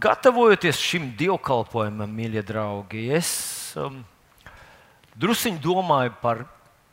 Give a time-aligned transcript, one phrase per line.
[0.00, 3.30] gatavojoties šim dievkalpojumam, mīļie draugi, es
[3.78, 4.00] um,
[5.20, 6.44] druskuļi domāju par,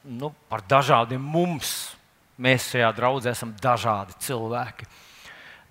[0.04, 1.93] nu, par dažādiem mums.
[2.38, 4.85] Mēs šajā draudzē esam dažādi cilvēki.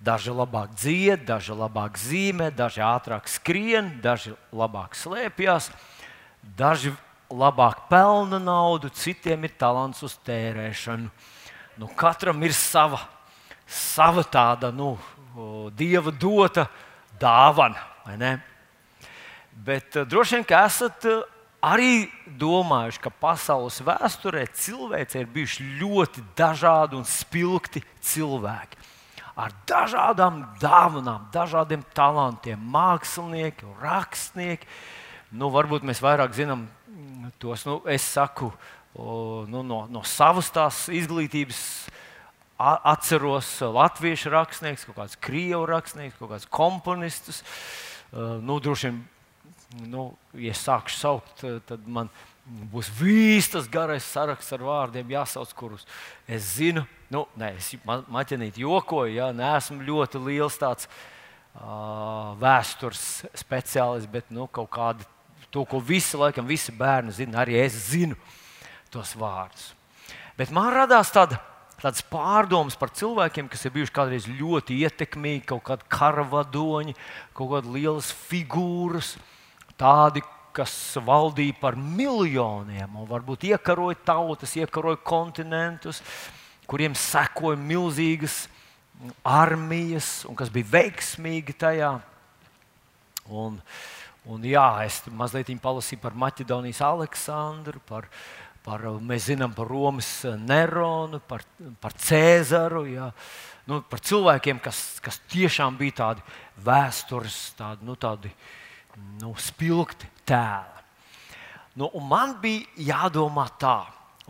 [0.03, 5.71] Daži labāk dzied, daži labāk zīmē, daži ātrāk skrien, daži labāk slēpjas,
[6.57, 6.91] daži
[7.33, 11.09] labāk pelna naudu, citiem ir talants uz tērēšanu.
[11.81, 12.99] Nu, katram ir sava,
[13.65, 14.95] sava tāda nu,
[15.77, 16.67] dieva dota
[17.19, 18.37] dāvana.
[19.51, 21.23] Bet uh, droši vien, ka esat uh,
[21.63, 22.07] arī
[22.39, 28.85] domājuši, ka pasaules vēsturē cilvēce ir bijuši ļoti dažādi un spilgti cilvēki.
[29.37, 34.65] Ar dažādām dāvanām, dažādiem talantiem, mākslinieki, rakstnieki.
[35.37, 36.65] Nu, varbūt mēs vairāk zinām
[37.37, 38.49] tos, nu, es saku,
[38.97, 41.59] nu, no, no savas tās izglītības
[42.57, 47.43] atceros latviešu rakstniekus, kaut kādus krievu rakstniekus, kaut kādus komponistus.
[48.13, 49.03] Nu, droši vien,
[49.91, 52.09] nu, ja es sākšu saukt, tad man
[52.71, 55.85] būs viss tas garais saraksts ar vārdiem, jāsauc, kurus
[56.27, 56.85] es zinu.
[57.13, 63.03] Nu, nē, es maķinīt jokoju, ja neesmu ļoti liels tāds uh, vēstures
[63.37, 65.07] speciālists, bet nu, kaut kādi
[65.51, 68.17] to, ko visi, laikam, visi bērni zina, arī es zinu
[68.91, 69.71] tos vārdus.
[70.39, 71.39] Bet man radās tāda
[71.81, 76.95] tādas pārdomas par cilvēkiem, kas ir bijuši kādreiz ļoti ietekmīgi, kaut kādi karavadoņi,
[77.37, 79.13] kaut kādas lielas figūras,
[79.77, 80.23] tādi,
[80.57, 80.73] kas
[81.05, 86.01] valdīja par miljoniem, un varbūt iekaroja tautas, iekaroja kontinentus,
[86.67, 88.47] kuriem sekoja milzīgas
[89.21, 91.91] armijas, un kas bija veiksmīgi tajā.
[93.27, 93.59] Un,
[94.25, 98.07] un jā, es mazliet palasīju par Maķedonijas Aleksandru, par,
[98.67, 100.09] par, mēs zinām par Romas
[100.43, 101.45] Neronu, par,
[101.81, 103.07] par Cēzaru, jā,
[103.69, 106.25] nu, par cilvēkiem, kas, kas tiešām bija tādi
[106.65, 108.31] vēstures, tādi, nu, tādi
[109.21, 110.83] nu, spilgti tēli.
[111.77, 113.77] Nu, man bija jādomā tā,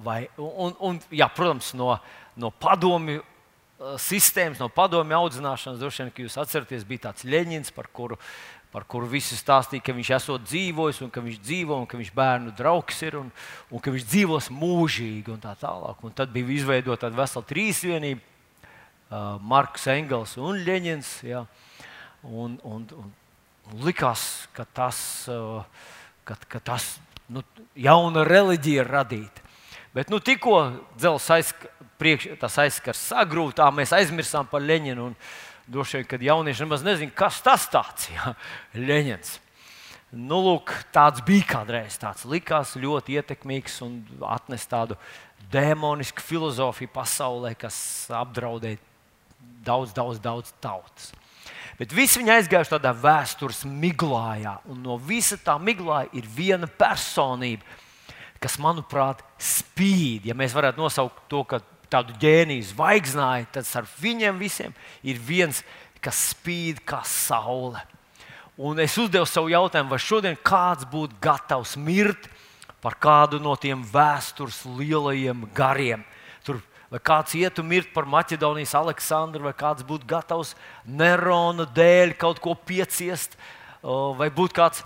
[0.03, 1.95] vai, un, un, jā, protams, no,
[2.37, 3.23] no padomju
[4.01, 8.17] sistēmas, no padomju audzināšanas, droši vien, ka jūs atceraties, bija tāds Leņķins, par kuru
[8.71, 12.11] par kuru visi stāstīja, ka viņš esot dzīvojis, un ka viņš dzīvo, un ka viņš
[12.15, 13.29] bērnu draugs ir, un,
[13.71, 16.03] un ka viņš dzīvos mūžīgi, un tā tālāk.
[16.03, 18.21] Un tad bija izveidota tāda vesela trīsvienība,
[19.07, 21.13] uh, Marks Engels un Leņķins.
[21.29, 21.45] Ja,
[22.23, 23.11] un, un, un,
[23.71, 24.99] un likās, ka tas,
[25.31, 25.63] uh,
[26.27, 26.97] ka, ka tas
[27.31, 27.43] nu,
[27.75, 29.45] jauna reliģija ir radīta.
[29.95, 30.59] Bet nu, tikko
[30.99, 31.31] dzelzs
[32.61, 35.13] aizskars sagrūtā, mēs aizmirsām par Leņķinu.
[35.67, 38.23] Droši vien, kad jaunieši nemaz nezina, kas tas tāds ir.
[38.87, 39.35] Leņķins.
[40.15, 41.97] Nu, lūk, tāds bija kādreiz.
[41.99, 44.95] Tāds likās ļoti ietekmīgs un atnes tādu
[45.51, 47.77] demonisku filozofiju pasaulē, kas
[48.15, 48.79] apdraudēja
[49.67, 51.11] daudz, daudz, daudz tautas.
[51.77, 57.67] Bet visi viņi aizgājuši tādā vēstures miglājā, un no visa tā miglā ir viena personība,
[58.41, 60.25] kas, manuprāt, spīd.
[60.29, 61.59] Ja mēs varētu nosaukt to, ka
[61.91, 65.63] tādu ģēniju zvaigznāju, tad ar viņiem visiem ir viens,
[66.03, 67.81] kas spīd kā saule.
[68.57, 72.29] Un es uzdevu savu jautājumu, vai šodien kāds būtu gatavs mirt
[72.81, 76.05] par kādu no tiem vēstures lielajiem gariem.
[76.45, 80.55] Tur, vai kāds ietu mirt par Maķedonijas Aleksandru, vai kāds būtu gatavs
[80.85, 83.37] Nerona dēļ kaut ko pieciest,
[83.83, 84.81] vai būtu kāds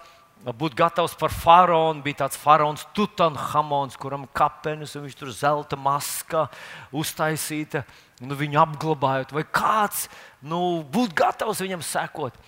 [0.46, 2.02] būt gatavs par faraonu.
[2.02, 6.48] Bija tāds faraons Tutanhamons, kuram kapenis un viņš tur zelta maska
[6.90, 7.84] uztaisīta,
[8.26, 9.36] nu, viņu apglabājot.
[9.38, 10.08] Vai kāds
[10.42, 12.40] nu, būtu gatavs viņam sekot?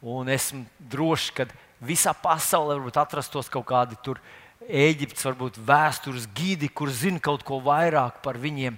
[0.00, 0.62] Un esmu
[0.92, 1.48] drošs, ka
[1.84, 4.22] visā pasaulē varbūt atrastos kaut kādi tur
[4.70, 8.76] Eģiptes, varbūt vēstures gidi, kur zina kaut ko vairāk par viņiem.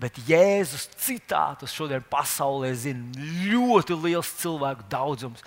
[0.00, 5.44] Bet Jēzus citātus šodien pasaulē zina ļoti liels cilvēku daudzums.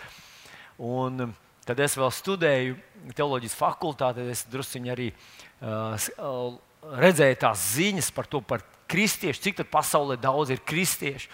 [0.80, 1.34] Un,
[1.66, 2.78] Tad es vēl studēju
[3.18, 5.98] teoloģijas fakultātē, es druskuļi arī uh,
[7.02, 8.62] redzēju tās ziņas par to, par
[8.92, 11.32] kristiešu, cik pasaulē daudz ir kristiešu.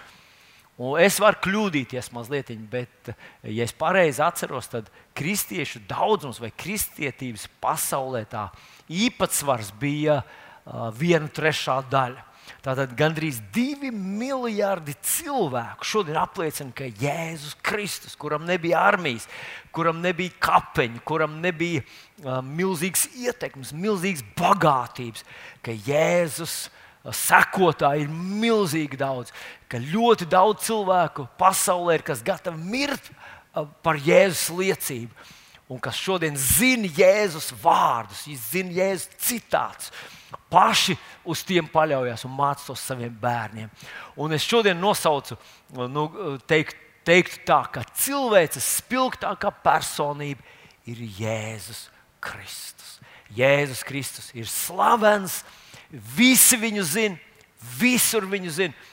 [0.82, 3.12] Un es varu kļūdīties mazliet, bet,
[3.44, 4.88] ja es pareizi atceros, tad
[5.18, 8.48] kristiešu daudzums vai kristietības pasaulē tā
[8.90, 12.31] īpatsvars bija uh, viena trešā daļa.
[12.62, 19.26] Tātad gandrīz divi miljardi cilvēku šodien apliecina, ka Jēzus Kristus, kuram nebija armijas,
[19.74, 25.26] kuram nebija kapeņi, kuram nebija uh, milzīgs ietekmes, milzīgs bagātības,
[25.66, 29.34] ka Jēzus uh, sekotāji ir milzīgi daudz,
[29.66, 35.30] ka ļoti daudz cilvēku pasaulē ir, kas gatavi mirt uh, par Jēzus liecību,
[35.72, 39.96] un kas šodien zina Jēzus vārdus, zina Jēzus citātus
[40.52, 40.96] paši
[41.28, 43.72] uz tiem paļaujas un māca to saviem bērniem.
[44.20, 45.38] Un es šodien nosaucu,
[45.92, 46.08] nu,
[46.50, 50.44] teikt, teiktu tā, ka cilvēces spilgtākā personība
[50.90, 51.88] ir Jēzus
[52.22, 53.00] Kristus.
[53.36, 55.42] Jēzus Kristus ir slavens,
[55.90, 57.20] visi viņu zina,
[57.80, 58.90] visur viņu zina.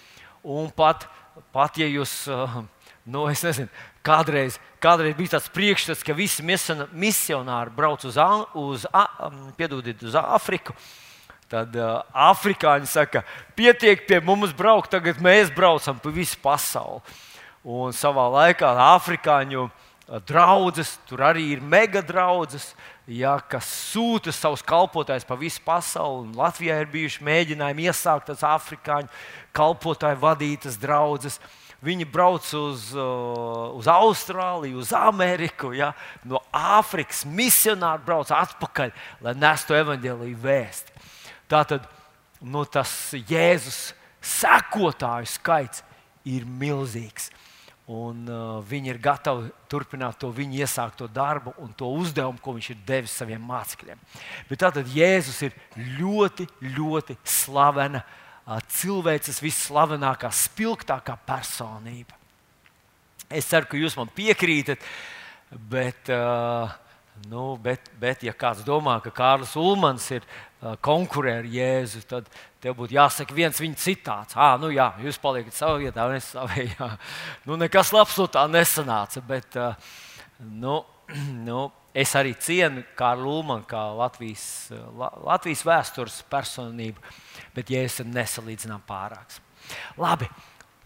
[0.46, 1.08] Un pat,
[1.52, 2.60] pat ja jūs, uh,
[3.08, 3.68] nu, es nezinu,
[4.06, 8.16] kādreiz, kādreiz bija tāds priekšstats, ka visi misionāri brauc uz,
[8.54, 10.76] uz, um, piedodiet, uz Āfriku.
[11.48, 13.22] Tad uh, afrikāņi saka,
[13.56, 17.00] pietiek pie mums braukt, tagad mēs braucam pa visu pasauli.
[17.64, 19.66] Un savā laikā afrikāņu
[20.28, 22.74] draugas, tur arī ir mega draugas,
[23.08, 26.32] ja, kas sūta savus kalpotājus pa visu pasauli.
[26.36, 29.08] Latvijā ir bijuši mēģinājumi iesākt tādas afrikāņu
[29.56, 31.40] kalpotāju vadītas draugas.
[31.84, 35.92] Viņi brauc uz, uz Austrāliju, uz Ameriku, ja,
[36.26, 38.90] no Āfrikas misionāri brauc atpakaļ,
[39.22, 40.98] lai nestu evaņģēlīju vēsti.
[41.48, 41.86] Tātad
[42.44, 42.90] nu, tas
[43.28, 45.84] Jēzus sekotāju skaits
[46.28, 47.30] ir milzīgs.
[47.88, 52.66] Un, uh, viņi ir gatavi turpināt to viņa iesākto darbu un to uzdevumu, ko viņš
[52.74, 54.02] ir devis saviem mācekļiem.
[54.50, 55.56] Bet tātad Jēzus ir
[55.96, 56.44] ļoti,
[56.76, 62.12] ļoti slavena, uh, cilvēces visslavenākā, spilgtākā personība.
[63.32, 64.84] Es ceru, ka jūs man piekrītat,
[65.72, 66.68] bet, uh,
[67.26, 70.26] nu, bet, bet ja kāds domā, ka Kārlis Ulmans ir
[70.84, 72.28] konkurē ar Jēzu, tad
[72.62, 74.36] tev būtu jāsaka viens viņa citāts.
[74.38, 76.92] Ah, nu jā, jūs paliekat savā vietā, un es savā.
[77.46, 79.22] Nu, nekas labs no tā nesanāca.
[79.26, 79.58] Bet,
[80.38, 80.80] nu,
[81.48, 84.44] nu, es arī cienu Kārlu Ulmanu kā Latvijas,
[84.98, 87.02] Latvijas vēstures personību,
[87.56, 89.42] bet Jēzus ir nesalīdzinām pārāks.
[90.00, 90.30] Labi.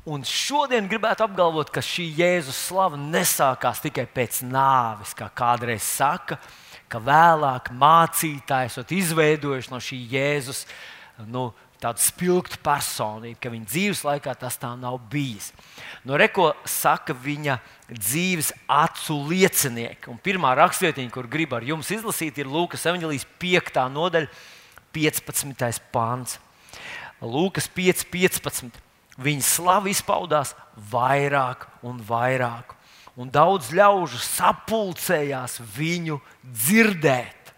[0.03, 6.41] Un šodien gribētu apgalvot, ka šī Jēzus slava nesākās tikai pēc nāves, kā kādreiz saka,
[6.91, 10.65] ka vēlāk mācītāji esat izveidojuši no šī Jēzus
[11.31, 15.53] nu, tādu spilgtu personību, ka viņa dzīves laikā tas tā nav bijis.
[16.03, 17.61] No reko saka viņa
[17.93, 20.11] dzīves acu liecinieki.
[20.11, 23.85] Un pirmā rakstvietiņa, kur gribu ar jums izlasīt, ir Lūkas evanģelijas 5.
[23.95, 24.35] nodaļa,
[24.99, 25.85] 15.
[25.95, 26.41] pāns.
[27.23, 28.89] Lūkas 5, 15.
[29.21, 30.55] Viņa slava izpaudās
[30.93, 32.77] vairāk un vairāk
[33.17, 37.53] un daudz ļaužu sapulcējās viņu dzirdēt.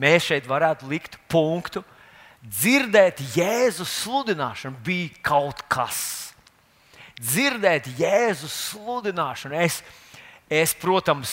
[0.00, 1.84] Mēs šeit varētu likt punktu.
[2.44, 6.32] Dzirdēt Jēzus sludināšanu bija kaut kas.
[7.20, 9.60] Dzirdēt Jēzus sludināšanu.
[9.64, 9.80] Es,
[10.50, 11.32] es protams,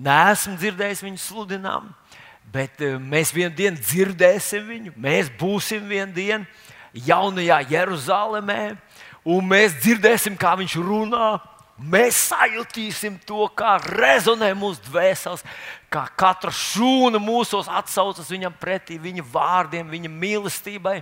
[0.00, 1.94] neesmu dzirdējis viņu sludinājumu,
[2.52, 4.96] bet mēs vienā dienā dzirdēsim viņu.
[5.00, 6.44] Mēs būsim vienā dienā
[6.94, 8.74] jaunajā Jeruzalemē,
[9.24, 11.32] un mēs dzirdēsim, kā viņš runā
[11.80, 15.40] Mēs sajutīsim to, kā rezonē mūsu dvēseles,
[15.88, 20.98] kā katra šūna mūsos atsaucas viņam pretī, viņa vārdiem, viņa mīlestībai,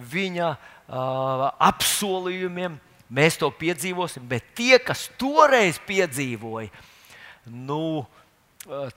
[0.00, 2.78] viņa uh, apsolījumiem.
[3.12, 6.70] Mēs to piedzīvosim, bet tie, kas toreiz piedzīvoja,
[7.50, 8.06] nu,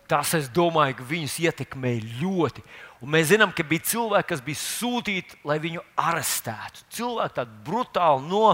[0.07, 2.63] tas, es domāju, viņus ietekmēja ļoti.
[3.04, 6.86] Un mēs zinām, ka bija cilvēki, kas bija sūtīti, lai viņu arestētu.
[6.96, 8.54] Cilvēki tādi brutāli no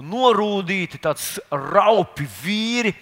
[0.00, 2.94] norūdīti, tāds raupi vīri,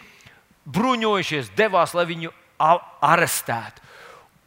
[0.66, 3.84] bruņojušies, devās, lai viņu arestētu.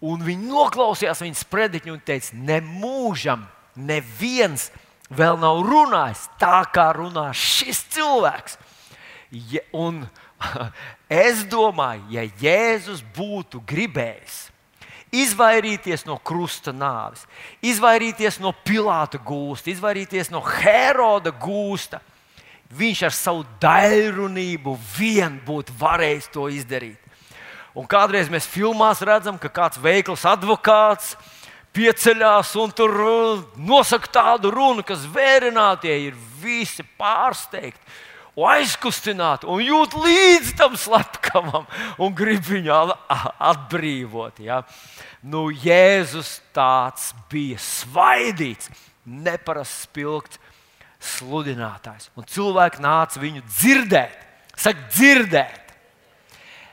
[0.08, 3.48] Un viņi noklausījās viņas sprediķi un teica, nemūžam
[3.80, 4.68] neviens
[5.08, 8.60] vēl nav runājis tā, kā runā šis cilvēks.
[9.32, 10.04] Ja, un,
[11.24, 14.44] es domāju, ja Jēzus būtu gribējis
[15.24, 17.26] izvairīties no krusta nāves,
[17.66, 22.02] izvairīties no Pilāta gūsta, izvairīties no Heroda gūsta,
[22.78, 27.00] viņš ar savu daļrunību vien būtu varējis to izdarīt.
[27.78, 31.14] Un kādreiz mēs filmās redzam, ka kāds veikls advokāts
[31.78, 37.78] pieceļās un tur uh, nosaka tādu runu, kas vērinātie ir visi pārsteigti.
[38.38, 41.66] Aizkustināti un jūt līdzi tam slepkavam
[41.98, 42.76] un grib viņu
[43.10, 44.44] atbrīvot.
[44.46, 44.62] Ja?
[45.26, 48.70] Nu, Jēzus tāds bija svaidīts,
[49.06, 50.38] neparasts spilgts
[51.02, 52.12] sludinātājs.
[52.18, 54.14] Un cilvēki nāca viņu dzirdēt.
[54.58, 55.74] Saka, dzirdēt.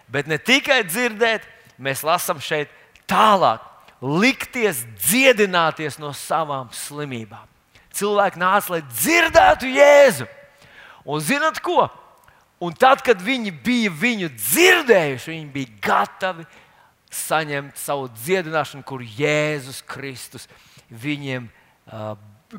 [0.08, 1.44] Bet ne tikai dzirdēt,
[1.80, 2.72] mēs lasām šeit
[3.08, 3.64] tālāk,
[4.04, 7.48] likties dziedināties no savām slimībām.
[7.94, 10.28] Cilvēki nāca, lai dzirdētu Jēzu.
[11.04, 11.86] Un zinat ko?
[12.64, 16.46] Un tad, kad viņi bija viņu dzirdējuši, viņi bija gatavi
[17.14, 20.48] saņemt savu dziedināšanu, kur Jēzus Kristus
[20.90, 22.14] viņiem uh,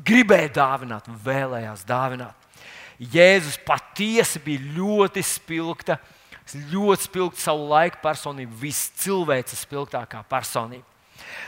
[0.06, 2.46] gribēja dāvināt, vēlējās dāvināt.
[2.98, 5.98] Jēzus patiesi bija ļoti spilgta,
[6.70, 10.86] ļoti spilgta savu laiku personība, viscilvēces spilgtākā personība.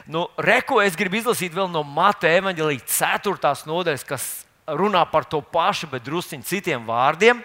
[0.09, 3.55] Nu, Reko es gribu izlasīt vēl no Mateja evanģelīja 4.
[3.69, 4.29] nodaļas, kas
[4.77, 7.41] runā par to pašu, bet drusciņā citiem vārdiem.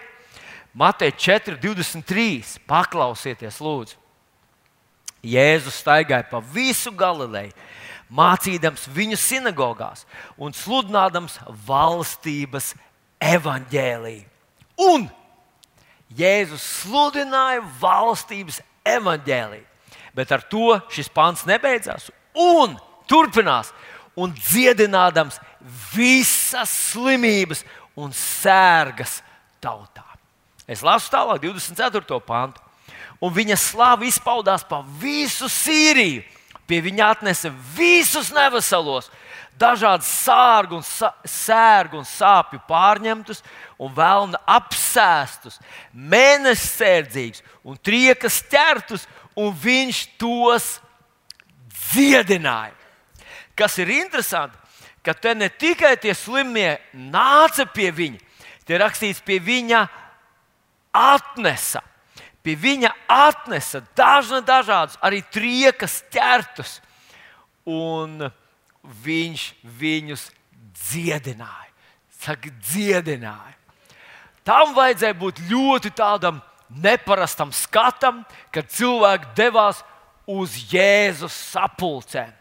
[0.74, 2.58] Matei 4, 23.
[2.66, 4.00] Paklausieties, lūdzu.
[5.24, 7.54] Jēzus staigāja pa visu Galileju,
[8.12, 10.04] mācīdams viņu sinagogās
[10.36, 12.74] un sludinādams valstības
[13.24, 14.26] evaņģēlīju.
[14.84, 15.06] Un
[16.14, 19.64] Jēzus sludināja valstības evaņģēlīju.
[20.14, 22.10] Bet ar to šis pants nebeidzās.
[22.34, 22.76] Un
[23.10, 23.72] turpinās,
[24.14, 25.40] un dziedinādams
[25.94, 27.64] visas slimības
[27.96, 29.20] un sērgas
[29.62, 30.04] tautā.
[30.68, 32.20] Es lasu tālāk, 24.
[32.24, 32.60] pantu.
[33.24, 36.24] Un viņa slāva izpaudās pa visu Sīriju.
[36.64, 39.10] Pie viņa atnesa visus neveselos,
[39.60, 43.42] dažādas sārgu un, sa sērgu un sāpju pārņemtus
[43.76, 45.60] un vēlna apsēstus,
[45.92, 49.04] mēnesis sērdzīgus un triekas ķertus,
[49.36, 50.78] un viņš tos
[51.92, 52.72] dziedināja.
[53.54, 54.56] Kas ir interesanti,
[55.04, 58.20] ka te ne tikai tie slimie nāca pie viņa,
[58.64, 59.84] tie rakstīts pie viņa
[60.94, 61.82] atnesa.
[62.44, 66.76] Pie viņa atnesa dažna dažādus, arī triekas ķertus,
[67.64, 68.26] un
[69.04, 69.44] viņš
[69.80, 70.26] viņus
[70.76, 71.70] dziedināja.
[72.20, 73.56] Saka, dziedināja.
[74.44, 79.80] Tam vajadzēja būt ļoti tādam neparastam skatam, kad cilvēki devās
[80.28, 82.32] uz Jēzus sapulcēm.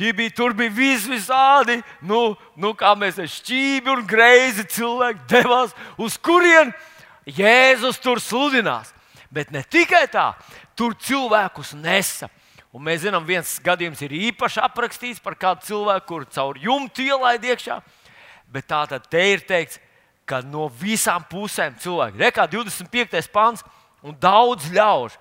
[0.00, 5.74] Bija, tur bija vis, visādi, nu, nu, kā mēs esam šķīvi un greizi cilvēki devās,
[6.00, 6.72] uz kurien
[7.28, 8.94] Jēzus tur sludinās.
[9.30, 10.30] Bet ne tikai tā,
[10.72, 12.30] tur cilvēkus nesa.
[12.72, 17.44] Un mēs zinām, viens gadījums ir īpaši aprakstīts par kādu cilvēku, kurš caur jumtu ielaid
[17.44, 17.80] iekšā.
[18.50, 19.78] Bet tā tad te ir teikts,
[20.24, 23.26] ka no visām pusēm cilvēki, rekā 25.
[23.34, 23.64] pāns
[24.06, 25.18] un daudz ļaužu.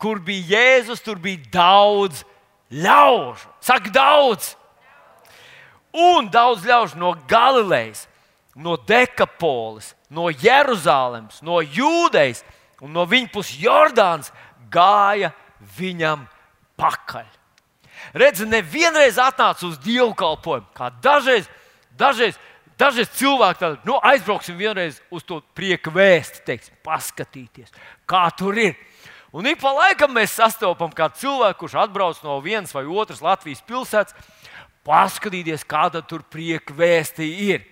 [0.00, 2.22] Kur bija Jēzus, tur bija daudz
[2.70, 3.50] ļaužu.
[3.60, 4.54] Saka, daudz!
[5.90, 8.06] Un daudz ļaužu no Galilejas,
[8.54, 12.44] no Dekapolis, no Jeruzalemes, no Jūdejas
[12.80, 14.30] un no viņa puses Jordāns
[14.72, 15.32] gāja
[15.76, 16.24] viņam
[16.80, 17.26] pakaļ.
[18.16, 21.50] Redzi, nevienreiz atnāca uz dievkalpojumu, kā dažreiz,
[21.98, 22.38] dažreiz,
[22.80, 27.74] dažreiz cilvēki tādi, nu, aizbrauksim vienreiz uz to prieka vēsti, teiksim, paskatīties,
[28.08, 28.78] kā tur ir.
[29.30, 33.62] Un ik pa laikam mēs sastopam kādu cilvēku, kurš atbrauc no vienas vai otras Latvijas
[33.62, 34.16] pilsētas,
[34.86, 37.66] paskatīties, kāda tur prieka vēstī ir.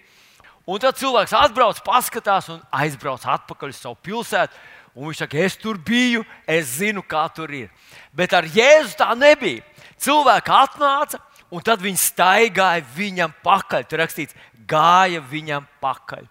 [0.68, 4.54] Un tad cilvēks atbrauc, paskatās un aizbrauc atpakaļ uz savu pilsētu.
[4.98, 7.68] Un viņš saka, es tur biju, es zinu, kā tur ir.
[8.14, 9.62] Bet ar Jēzu tā nebija.
[9.98, 13.86] Cilvēki atnāca, un tad viņi staigāja viņam pakaļ.
[13.88, 14.36] Tur rakstīts,
[14.68, 16.26] gāja viņam pakaļ.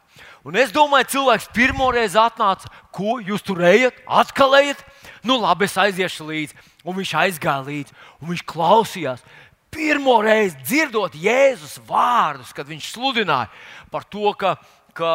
[0.47, 4.83] Un es domāju, cilvēks pirmo reizi atnāca, ko jūs tur ejat, atkal ejat.
[5.27, 6.55] Nu, labi, es aiziešu līdzi.
[6.87, 9.25] Un viņš aizgāja līdzi, un viņš klausījās.
[9.73, 13.49] Pirmo reizi dzirdot Jēzus vārdus, kad viņš sludināja
[13.91, 14.55] par to, ka,
[14.95, 15.11] ka,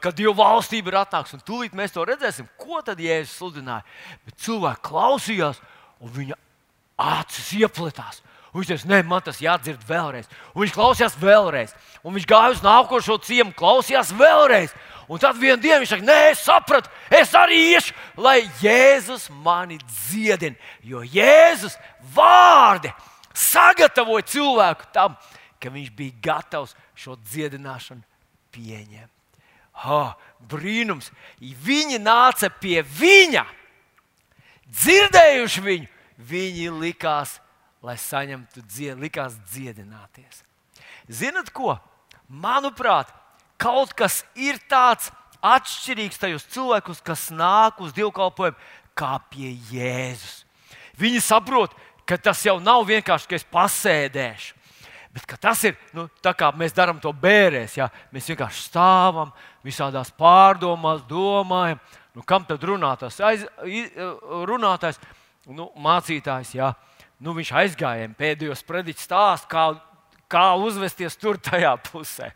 [0.00, 1.44] ka Dieva valstība ir atnākusi.
[1.44, 3.84] Tūlīt mēs to redzēsim, ko tad Jēzus sludināja.
[4.24, 5.60] Bet cilvēki klausījās,
[6.00, 6.40] un viņa
[6.96, 8.22] acis ieplatās.
[8.56, 10.30] Un viņš teica, nē, man tas jādzird vēlreiz.
[10.54, 11.74] Un viņš klausījās vēlreiz.
[12.00, 14.72] Un viņš gāja uz nākošo ciemu, klausījās vēlreiz.
[15.08, 19.78] Un tad vienā dienā viņš saka, nē, es sapratu, es arī iešu, lai Jēzus mani
[19.84, 20.58] dziedina.
[20.82, 21.76] Jo Jēzus
[22.14, 22.90] vārdi
[23.36, 25.14] sagatavoja cilvēku tam,
[25.62, 28.02] ka viņš bija gatavs šo dziedināšanu
[28.54, 29.12] pieņemt.
[29.86, 30.14] Oh,
[30.48, 31.12] brīnums!
[31.38, 33.44] Viņi nāca pie viņa,
[34.66, 37.36] dzirdējuši viņu, viņi likās
[37.86, 40.42] lai saņemtu dzied, likās dziedināties.
[41.06, 41.76] Zinat ko?
[42.26, 43.12] Manuprāt,
[43.60, 45.10] kaut kas ir tāds
[45.44, 48.56] atšķirīgs tajos cilvēkus, kas nāk uz dievkalpojumu,
[48.96, 50.44] kā pie Jēzus.
[50.96, 51.74] Viņi saprot,
[52.08, 54.54] ka tas jau nav vienkārši, ka es pasēdēšu.
[55.16, 57.78] Bet tas ir nu, tā, kā mēs darām to bērēs.
[57.78, 57.88] Ja?
[58.12, 59.30] Mēs vienkārši stāvam,
[59.64, 61.80] visādās pārdomās, domājam,
[62.16, 63.46] nu, kam tad runātājs, aiz,
[64.48, 65.00] runātājs
[65.48, 66.52] nu, mācītājs.
[66.56, 66.74] Ja?
[67.22, 69.66] nu, viņš aizgāja pēdējos prediķus stāstu, kā,
[70.30, 72.32] kā uzvesties tur tajā pusē.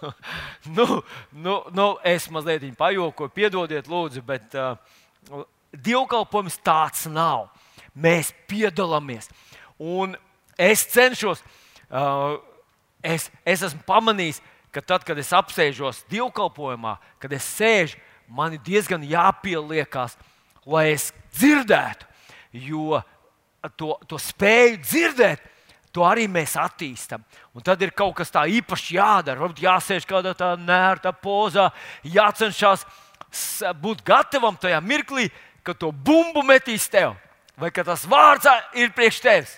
[0.76, 0.86] nu,
[1.32, 4.74] nu, nu, es mazliet pajokoju, piedodiet, lūdzu, bet uh,
[5.72, 7.48] dievkalpojums tāds nav.
[7.94, 9.30] Mēs piedalāmies.
[9.78, 10.14] Un
[10.58, 11.42] es cenšos,
[11.90, 12.38] uh,
[13.02, 17.98] es, es esmu pamanījis, ka tad, kad es apsēžos dievkalpojumā, kad es sēžu,
[18.30, 20.14] man ir diezgan jāpieliekas,
[20.66, 22.06] lai es dzirdētu.
[22.50, 23.00] Jo
[23.78, 25.42] to, to spēju dzirdēt,
[25.94, 27.22] to arī mēs attīstām.
[27.54, 29.40] Un tad ir kaut kas tāds īpašs jādara.
[29.42, 31.70] Varbūt jāsēž kādā tādā nērtā pozā,
[32.06, 32.86] jācenšas
[33.82, 35.28] būt gatavam tajā mirklī,
[35.66, 37.14] kad to bumbu metīs tev,
[37.58, 39.56] vai ka tas vārds ir priekš tevis.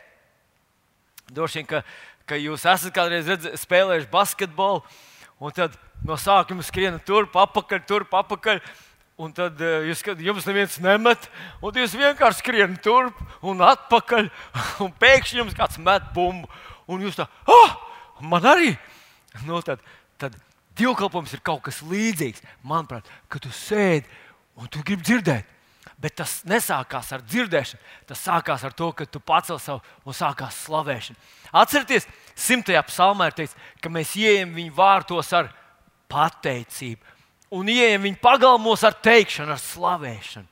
[1.32, 1.82] Droši vien, ka,
[2.28, 4.82] ka jūs esat kādreiz redz, spēlējuši basketbolu,
[5.40, 8.60] un tad no sākuma skrienat turp, apakaļ, turp, apakaļ.
[9.20, 11.26] Un tad uh, jūs skatāt, jums neviens nemet,
[11.60, 14.30] un jūs vienkārši skrienat turp un atpakaļ.
[14.84, 16.48] Un pēkšņi jums kāds met bumbu,
[16.90, 17.76] un jūs tā, ah,
[18.24, 18.72] man arī.
[19.46, 19.82] Nu, tad,
[20.20, 20.34] tad
[20.80, 22.42] dievkalpojums ir kaut kas līdzīgs.
[22.66, 24.08] Manuprāt, ka tu sēdi
[24.58, 25.48] un tu gribi dzirdēt.
[26.02, 30.64] Bet tas nesākās ar dzirdēšanu, tas sākās ar to, ka tu pacēl savu un sākās
[30.64, 31.20] slavēšana.
[31.62, 35.52] Atcerieties, simtajā psalmā ir teikts, ka mēs ieejam viņu vārtos ar
[36.10, 37.11] pateicību
[37.52, 40.48] un ieejam viņa pagalmos ar teikšanu, ar slavēšanu.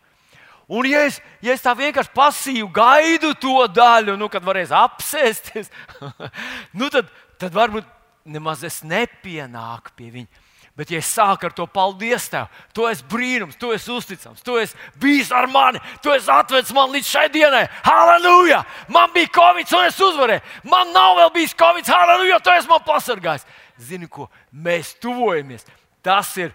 [0.71, 5.73] Un, ja es, ja es tā vienkārši pasīvi gaidu to daļu, nu, kad varēs apsēsties,
[6.79, 7.09] nu, tad,
[7.43, 7.89] tad varbūt
[8.31, 10.47] nemaz es nepienāku pie viņa.
[10.79, 14.55] Bet, ja es sāku ar to paldies tev, tu esi brīnums, tu esi uzticams, tu
[14.57, 17.67] esi bijis ar mani, tu esi atvedis man līdz šai dienai.
[17.85, 18.63] Halleluja!
[18.89, 20.47] Man bija covid, un es uzvarēju.
[20.71, 22.39] Man nav vēl bijis covid, halleluja!
[22.41, 23.45] Tu esi man pasargājis.
[23.91, 25.67] Zini, ko mēs tuvojamies.
[26.07, 26.55] Tas ir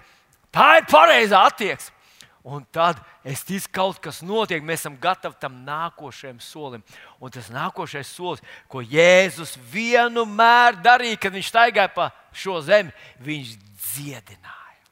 [0.56, 1.92] Tā ir pareizā attieksme.
[2.46, 4.62] Un tad es ticu, ka kaut kas notiek.
[4.62, 6.84] Mēs esam gatavi tam nākošajam solim.
[7.18, 12.94] Un tas nākošais solis, ko Jēzus vienmēr darīja, kad viņš staigāja pa šo zemi,
[13.26, 13.56] viņš
[13.88, 14.84] dziedināja.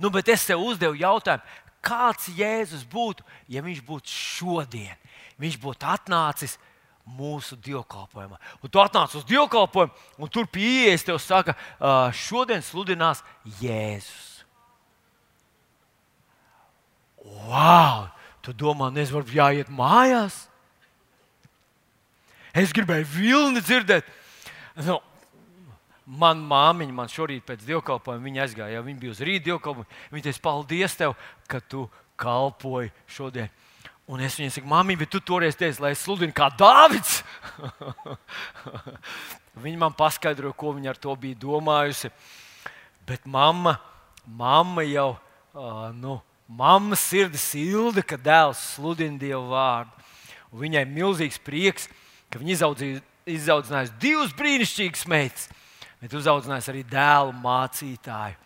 [0.00, 1.44] Nu, bet es sev uzdevu jautājumu,
[1.84, 3.20] kāds Jēzus būtu,
[3.52, 4.96] ja viņš būtu šodien?
[5.40, 6.56] Viņš būtu atnācis
[7.08, 8.38] mūsu dievkalpojumā.
[8.62, 11.56] Un tu atnāc uz dievkalpojumu, un tur pie ielas te saka,
[12.16, 13.24] šodien sludinās
[13.60, 14.44] Jēzus.
[17.20, 18.08] Wow!
[18.40, 20.46] Tu domā, nezinu, varbūt jāiet mājās?
[22.56, 24.06] Es gribēju vilni dzirdēt.
[24.80, 24.96] Nu,
[26.08, 30.00] man māmiņa, man šorīt pēc dievkalpojuma, viņa aizgāja, viņa bija uz rīta dievkalpojumu.
[30.14, 31.14] Viņa teica, paldies tev,
[31.50, 31.84] ka tu
[32.20, 33.52] kalpoji šodien.
[34.10, 37.20] Un es viņai saku, māmiņ, bet tu toreiz teici, lai es sludinu kā Dāvids.
[39.62, 42.10] viņa man paskaidroja, ko viņa ar to bija domājusi.
[43.06, 43.76] Bet mamma,
[44.26, 45.12] mamma jau,
[45.54, 46.18] uh, nu,
[46.50, 49.94] mamma sirds silda, ka dēls sludina Dievu vārdu.
[50.50, 51.86] Un viņai milzīgs prieks,
[52.30, 52.74] ka viņa
[53.30, 55.46] izaudzinājusi divus brīnišķīgus meitas,
[56.02, 58.38] bet uzaudzinājusi arī dēlu mācītāju.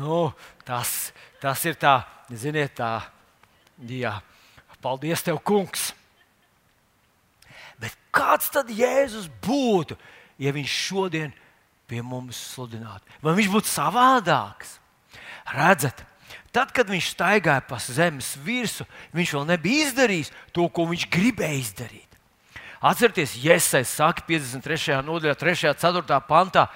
[0.00, 0.30] Nu,
[0.64, 1.12] tas,
[1.42, 1.98] tas ir tā,
[2.32, 3.02] ziniet, tā,
[3.84, 4.16] jā.
[4.84, 5.92] Paldies, Tev, Kungs!
[7.80, 9.96] Bet kāds tad Jēzus būtu,
[10.38, 11.32] ja viņš šodien
[11.90, 13.04] pie mums sludinātu?
[13.24, 14.78] Vai viņš būtu savādāks?
[15.54, 16.04] Redzat,
[16.54, 21.60] tad, kad viņš staigāja pa zemes virsmu, viņš vēl nebija izdarījis to, ko viņš gribēja
[21.60, 22.20] izdarīt.
[22.84, 25.00] Atcerieties, Jēzus saka 53.
[25.04, 25.70] nodaļā, 3.
[25.72, 26.20] un 4.
[26.28, 26.68] pantā,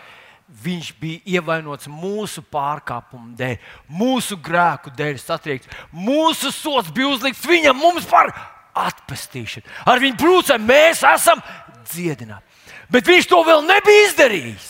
[0.49, 3.59] viņš bija ievainots mūsu pārkāpumu dēļ,
[3.93, 5.71] mūsu grēku dēļ, satriekts.
[5.93, 8.33] Mūsu sots bija uzlikts viņam, mums par
[8.79, 9.69] atpestīšanu.
[9.89, 11.43] Ar viņu brūcēm mēs esam
[11.89, 12.45] dziedināti.
[12.89, 14.69] Bet viņš to vēl nebija izdarījis.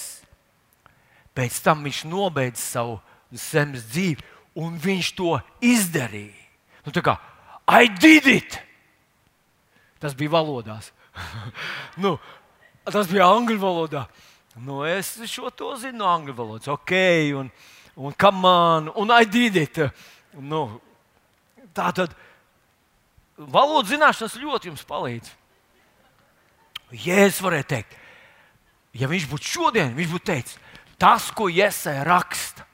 [1.38, 2.98] Pēc tam viņš nobeidza savu
[3.30, 4.24] zemes dzīvi,
[4.58, 6.46] un viņš to izdarīja.
[6.86, 7.18] Nu, tā kā
[7.68, 8.56] I did it!
[10.00, 10.90] Tas bija valodās.
[12.02, 12.16] nu,
[12.88, 14.06] tas bija angļu valodā.
[14.64, 16.94] Nu, es šo to zinu angļu valodas, ok,
[17.38, 17.50] un,
[18.00, 19.78] un come on, un I did it.
[20.34, 20.80] Nu,
[21.76, 22.14] tā tad
[23.36, 25.30] valodas zināšanas ļoti jums palīdz.
[26.88, 27.94] Jēzus varēja teikt,
[28.96, 30.58] ja viņš būtu šodien, viņš būtu teicis,
[30.98, 32.66] tas, ko Jēzus raksta,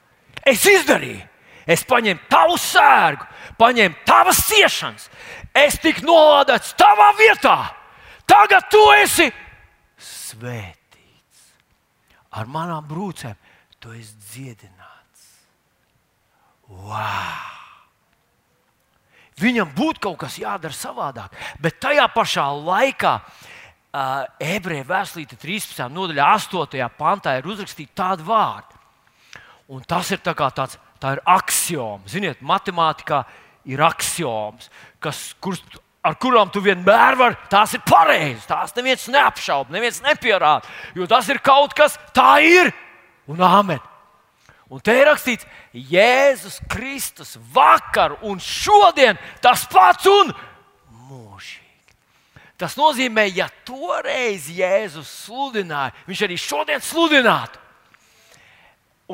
[0.46, 1.30] es izdarīju.
[1.64, 3.24] Es paņēmu tavu sērgu,
[3.56, 5.06] paņēmu tavas ciešanas,
[5.56, 7.56] es tiku nolādēts tavā vietā.
[8.28, 9.30] Tagad tu esi
[9.96, 10.83] svēts
[12.34, 13.38] ar manām brūcēm,
[13.80, 15.26] tu esi dziedināts.
[16.68, 17.52] Wow!
[19.40, 25.88] Viņam būtu kaut kas jādara savādāk, bet tajā pašā laikā uh, ebreju vēstulīte 13.
[25.90, 26.86] nodaļā, 8.
[26.98, 28.78] pantā ir uzrakstīta tāda vārda.
[29.74, 32.04] Un tas ir tā tāds, tā ir axioma.
[32.10, 33.24] Ziniet, matemātikā
[33.66, 34.68] ir axioms,
[35.02, 35.64] kas, kurus
[36.04, 38.44] ar kurām tu vienmēr vari, tās ir pareizas.
[38.48, 40.68] Tās neviens neapšauba, neviens nepierāda.
[40.96, 42.72] Jo tas ir kaut kas, tā ir.
[43.30, 43.80] Un amen.
[44.68, 50.32] Un te ir rakstīts, Jēzus Kristus vakar un šodien tas pats un
[51.08, 51.94] mūžīgi.
[52.60, 57.60] Tas nozīmē, ja toreiz Jēzus sludināja, viņš arī šodien sludinātu.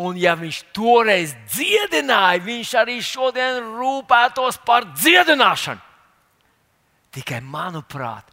[0.00, 5.89] Un ja viņš toreiz dziedināja, viņš arī šodien rūpētos par dziedināšanu.
[7.10, 8.28] Tikai manuprāt,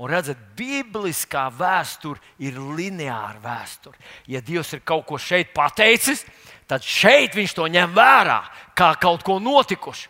[0.00, 3.98] un redzat, bibliskā vēsture ir lineāra vēsture.
[4.26, 6.24] Ja Dievs ir kaut ko šeit pateicis,
[6.66, 8.40] tad šeit viņš to ņem vērā
[8.78, 10.08] kā kaut ko notikuši.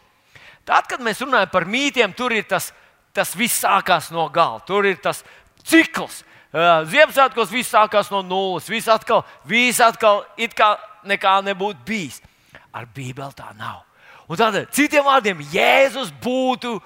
[0.63, 2.71] Tad, kad mēs runājam par mītiem, tur ir tas,
[3.11, 4.63] tas viss sākās no gala.
[4.67, 5.25] Tur ir tas
[5.67, 6.23] cikls.
[6.53, 8.69] Ziemassvētkos viss sākās no nulles.
[8.71, 10.77] Viss atkal, viss atkal it kā
[11.09, 12.21] nekā nebūtu bijis.
[12.73, 13.83] Ar Bībeli tā nav.
[14.31, 16.77] Un tādēļ, citiem vārdiem, Jēzus būtu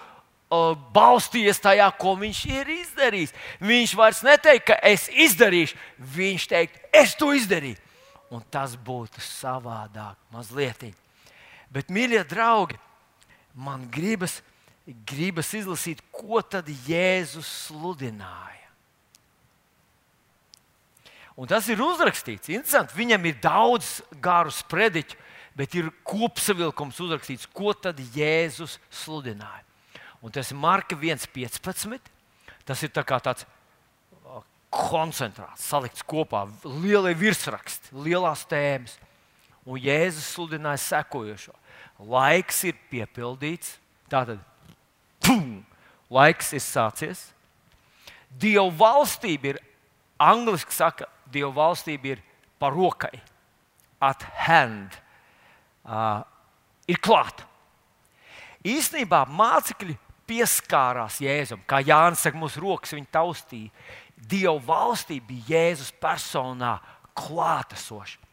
[0.50, 3.34] balstījies tajā, ko viņš ir izdarījis.
[3.60, 7.78] Viņš vairs neteikt, ka es izdarīšu, viņš teikt, es to izdarīju.
[8.30, 10.88] Un tas būtu savādāk, mazliet.
[11.70, 12.78] Bet, mīļie draugi,
[13.54, 14.40] man gribas,
[15.06, 18.66] gribas izlasīt, ko tad Jēzus sludināja.
[21.36, 22.48] Un tas ir uzrakstīts.
[22.48, 25.18] Interesanti, viņam ir daudz garu sprediķu,
[25.56, 29.62] bet ir kopsavilkums uzrakstīts, ko tad Jēzus sludināja.
[30.26, 32.00] Un tas ir Marka 1,15.
[32.66, 33.46] Tas ir tā tāds
[34.74, 38.96] koncentrēts, salikts kopā, lielie virsraksti, lielās tēmas.
[39.66, 41.54] Un Jēzus sludināja sekojošo:
[42.10, 43.76] Laiks ir piepildīts,
[44.10, 44.42] tātad
[45.22, 45.62] pum,
[46.10, 47.28] laiks ir sācies.
[48.30, 49.60] Dieva valstība ir,
[50.18, 52.24] angļuiski saka, Dieva valstība ir
[52.58, 53.14] par rokai,
[54.02, 54.98] at hand,
[55.86, 56.26] uh,
[56.90, 57.46] ir klāta.
[58.66, 63.72] Īsnībā mācekļi pieskārās Jēzum, kā Jānis saka, mūsu rokas viņa taustīja.
[64.16, 66.76] Dieva valstība bija Jēzus personā
[67.16, 68.26] klātesoša.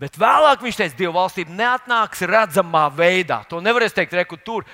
[0.00, 3.40] Bet vēlāk viņš teica, Dieva valstība neatnāks redzamā veidā.
[3.48, 4.66] To nevarēs teikt, reku, tur,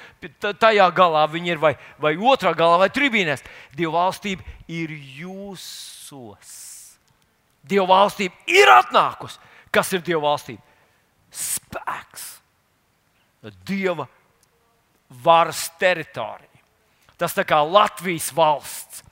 [0.42, 3.44] tajā galā viņi ir, vai, vai otrā galā, vai tribīnēs.
[3.76, 6.54] Dieva valstība ir jūsos.
[7.66, 9.40] Dieva valstība ir atnākusi.
[9.74, 10.62] Kas ir Dieva valstība?
[11.34, 12.26] Spēks.
[13.66, 14.06] Dieva
[15.22, 16.45] varas teritorija.
[17.16, 19.02] Tas tā kā Latvijas valsts,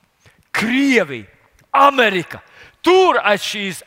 [0.54, 1.26] Krievija,
[1.72, 2.42] Amerika.
[2.84, 3.82] Tur aiz šīs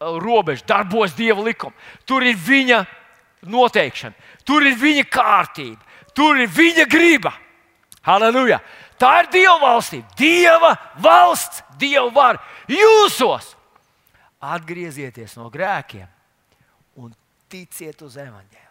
[0.00, 1.76] robežas darbojas Dieva likuma.
[2.08, 2.82] Tur ir viņa
[3.52, 4.14] noteikšana,
[4.46, 5.80] tur ir viņa kārtība,
[6.14, 7.34] tur ir viņa griba.
[8.02, 8.58] Halleluja!
[8.98, 13.54] Tā ir Dieva valstība, Dieva valsts, Dieva vara jūsos.
[14.42, 16.06] Atgriezieties no grēkiem
[17.02, 17.12] un
[17.50, 18.70] ticiet uz evaņģēliju.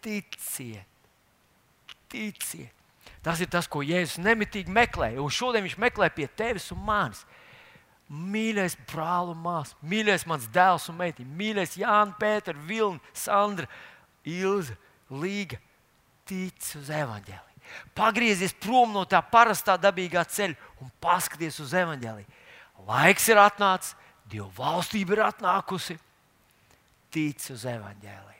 [0.00, 1.08] Ticiet,
[2.08, 2.79] ticiet.
[3.24, 5.12] Tas ir tas, ko Jēzus nemitīgi meklē.
[5.20, 7.24] Un šodien viņš meklē pie tevis un manis.
[8.10, 13.68] Mīļais brāl un māsas, mīļais mans dēls un meitiņa, mīļais Jānis, Pēters, Vilna, Sandra,
[14.26, 14.74] Ilza,
[15.10, 15.60] Līga.
[16.26, 17.46] Tic uz evaņģēliju.
[17.94, 22.38] Pagriezies prom no tā parastā dabīgā ceļa un paskaties uz evaņģēliju.
[22.88, 23.94] Laiks ir atnācis,
[24.30, 25.96] Dieva valstība ir atnākusi.
[27.10, 28.39] Tic uz evaņģēliju.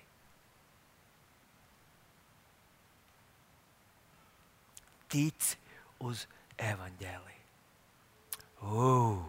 [5.11, 5.55] Tic
[6.01, 6.25] uz
[6.61, 7.38] evaņģēliju.
[8.61, 9.23] Uh,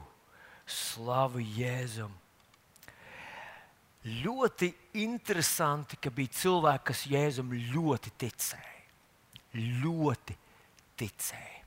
[0.67, 2.11] slavu Jēzum!
[4.01, 8.79] Ļoti interesanti, ka bija cilvēki, kas Jēzum ļoti ticēja.
[9.83, 10.35] Ļoti
[10.97, 11.59] ticēja.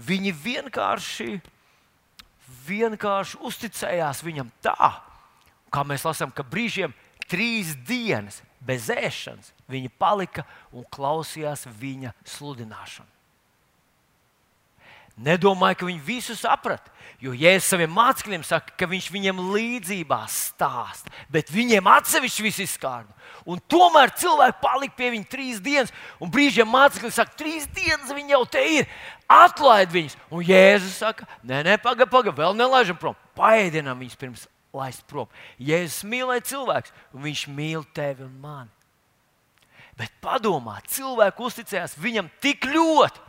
[0.00, 1.40] Viņi vienkārši,
[2.68, 4.92] vienkārši uzticējās viņam tā,
[5.74, 6.94] kā mēs lasām, ka brīžiem
[7.30, 13.19] trīs dienas bez ēšanas viņi palika un klausījās viņa sludināšanu.
[15.18, 16.92] Nedomāju, ka viņi visu saprata.
[17.20, 23.12] Jo Jēzus saviem mācekļiem saka, ka viņš viņiem līdzībā stāsta, bet viņiem atsevišķi viss izskārta.
[23.44, 28.32] Un tomēr cilvēki palika pie viņa trīs dienas, un brīžiem mācekļi saka, trīs dienas viņi
[28.32, 28.88] jau te ir,
[29.28, 30.16] atlaid viņus.
[30.32, 35.28] Un Jēzus saka, nē, nē, pagaidi, pagaidi, vēl nelaižam prom, paēdinām viņus pirms laist prom.
[35.60, 38.72] Jēzus mīlēja cilvēks, un viņš mīl tevi un mani.
[40.00, 43.28] Bet padomā, cilvēki uzticējās viņam tik ļoti.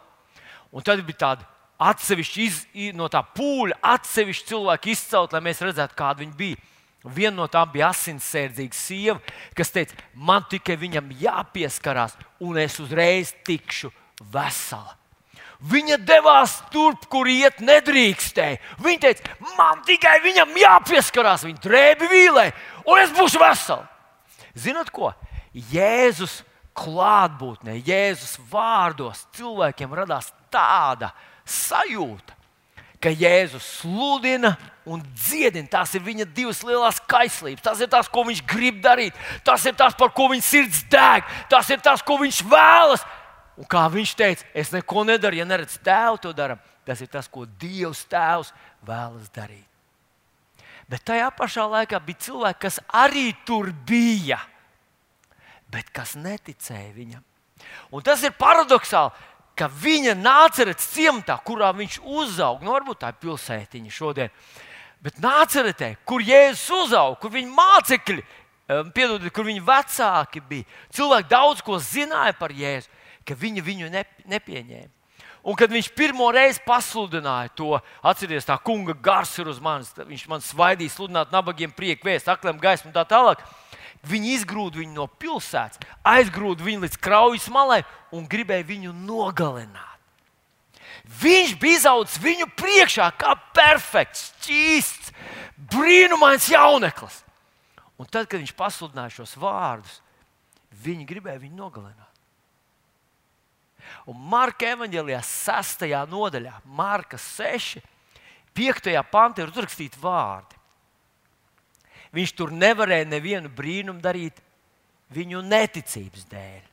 [0.72, 1.48] Un tad bija tāda
[1.82, 2.60] atsevišķi iz,
[2.98, 6.60] no tā pūļa, atsevišķi cilvēki izcelt, lai mēs redzētu, kāda viņi bija.
[7.02, 9.18] Viena no tām bija asinsērdzīga sieva,
[9.58, 12.14] kas teica, man tikai viņam jāpieskarās,
[12.46, 13.90] un es uzreiz tikšu
[14.34, 14.94] vesela.
[15.72, 18.58] Viņa devās turp, kur iet nedrīkstēja.
[18.82, 22.46] Viņa teica, man tikai viņam jāpieskarās, viņa drēbi vīlē,
[22.86, 23.86] un es būšu vesela.
[24.58, 25.12] Zinat ko?
[25.54, 26.42] Jēzus
[26.78, 31.12] klātbūtnē, Jēzus vārdos cilvēkiem radās tāda
[31.52, 32.38] sajūta,
[33.02, 34.54] ka Jēzus sludina
[34.86, 35.70] un dziedina.
[35.72, 37.64] Tās ir viņa divas lielās kaislības.
[37.66, 39.18] Tas ir tas, ko viņš grib darīt.
[39.46, 41.26] Tas ir tas, par ko viņa sirds deg.
[41.50, 43.06] Tas ir tas, ko viņš vēlas.
[43.60, 46.62] Un kā viņš teica, es neko nedaru, ja neredzu tēvu to darām.
[46.88, 48.54] Tas ir tas, ko Dievs tēvs
[48.88, 49.68] vēlas darīt.
[50.90, 54.40] Bet tajā pašā laikā bija cilvēki, kas arī tur bija,
[55.72, 57.22] bet kas neticēja viņam.
[57.94, 59.14] Un tas ir paradoxāli
[59.58, 64.32] ka viņa nācerets ciematā, kurā viņš uzauga, nu, varbūt tā ir pilsētiņa šodien,
[65.04, 68.24] bet nāceretē, kur Jēzus uzauga, kur viņa mācekļi,
[68.96, 72.90] piedodiet, kur viņa vecāki bija, cilvēki daudz ko zināja par Jēzu,
[73.28, 74.92] ka viņi viņu nepieņēma.
[75.42, 77.74] Un kad viņš pirmo reizi pasludināja to,
[78.06, 82.60] atcerieties, tā kunga gars ir uz manis, viņš man svaidīja, sludināt nabagiem prieku vēstu, akliem
[82.62, 83.42] gaismu un tā tālāk.
[84.08, 87.84] Viņi izgrūda viņu no pilsētas, aizgrūda viņu līdz kraujas malai
[88.16, 89.88] un gribēja viņu nogalināt.
[91.22, 95.12] Viņš bija izaudzis viņu priekšā kā perfekts, ķīsts,
[95.72, 97.22] brīnumains jauneklis.
[98.02, 100.00] Un tad, kad viņš pasludināja šos vārdus,
[100.82, 102.08] viņi gribēja viņu nogalināt.
[104.10, 105.86] Un Marka evanģēlijā, 6.
[106.10, 107.84] nodaļā, Marka 6,
[108.58, 108.90] 5.
[109.12, 110.61] pantā ir uzrakstīti vārdi.
[112.16, 114.42] Viņš tur nevarēja nevienu brīnumu darīt
[115.16, 116.68] viņu neticības dēļ.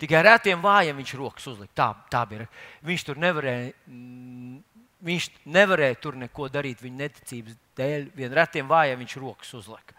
[0.00, 1.72] Tikai retiem vājiem viņš rokas uzlika.
[1.76, 2.46] Tā, tā bija.
[2.84, 4.58] Viņš tur nevarēja, mm,
[5.08, 8.10] viņš nevarēja tur neko darīt viņa neticības dēļ.
[8.16, 9.96] Vien retiem vājiem viņš rokas uzlika.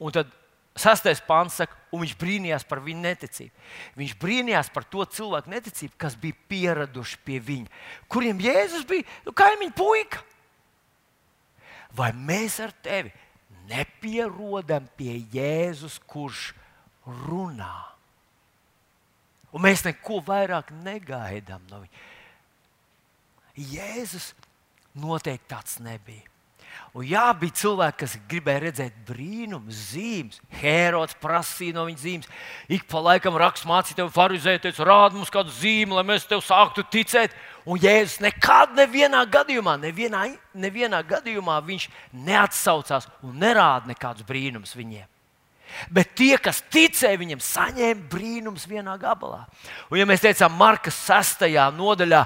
[0.00, 0.32] Un tad
[0.76, 3.66] sastais pāns saka, un viņš brīnījās par viņu neticību.
[3.96, 9.32] Viņš brīnījās par to cilvēku neticību, kas bija pieraduši pie viņa, kuriem Jēzus bija nu,
[9.36, 10.24] kaimiņu puika.
[11.94, 13.12] Vai mēs ar tevi
[13.70, 16.50] nepierodam pie Jēzus, kurš
[17.26, 17.74] runā?
[19.54, 22.06] Un mēs neko vairāk negaidām no viņa.
[23.56, 24.32] Jēzus
[25.00, 26.26] noteikti tāds nebija.
[26.96, 30.38] Un jā, bija cilvēki, kas gribēja redzēt brīnumus, zīmes.
[30.60, 32.30] Hērods prasīja no viņa zīmes.
[32.72, 36.86] Ik pa laikam raksts mācītājiem, farizēji teica, rāda mums kādu zīmi, lai mēs tev sāktu
[36.92, 37.36] ticēt.
[37.66, 45.08] Un Jēzus nekad, nevienā gadījumā, nevienā, nevienā gadījumā viņš neatsaucās un nerāda nekādus brīnumus viņiem.
[45.90, 49.42] Bet tie, kas ticēja viņam, saņēma brīnums vienā gabalā.
[49.90, 51.42] Un, ja mēs teicām, Marka 6.
[51.74, 52.22] nodaļā,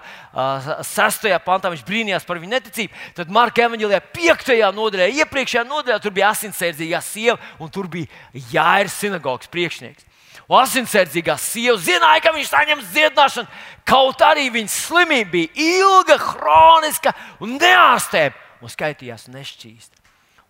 [0.86, 1.26] 6.
[1.46, 4.52] pantā viņš brīnījās par viņu neticību, tad Marka evanģēlijā 5.
[4.76, 8.12] nodaļā, iepriekšējā nodaļā, tur bija asinsērdzīgā sieva un tur bija
[8.52, 10.09] Jāira sinagogas priekšnieks.
[10.50, 13.50] Un asinsērdzīgā sieva zināja, ka viņš saņems dziedināšanu,
[13.86, 20.00] kaut arī viņas slimība bija ilga, kroniska un neārstēma un skaitījās nešķīsta.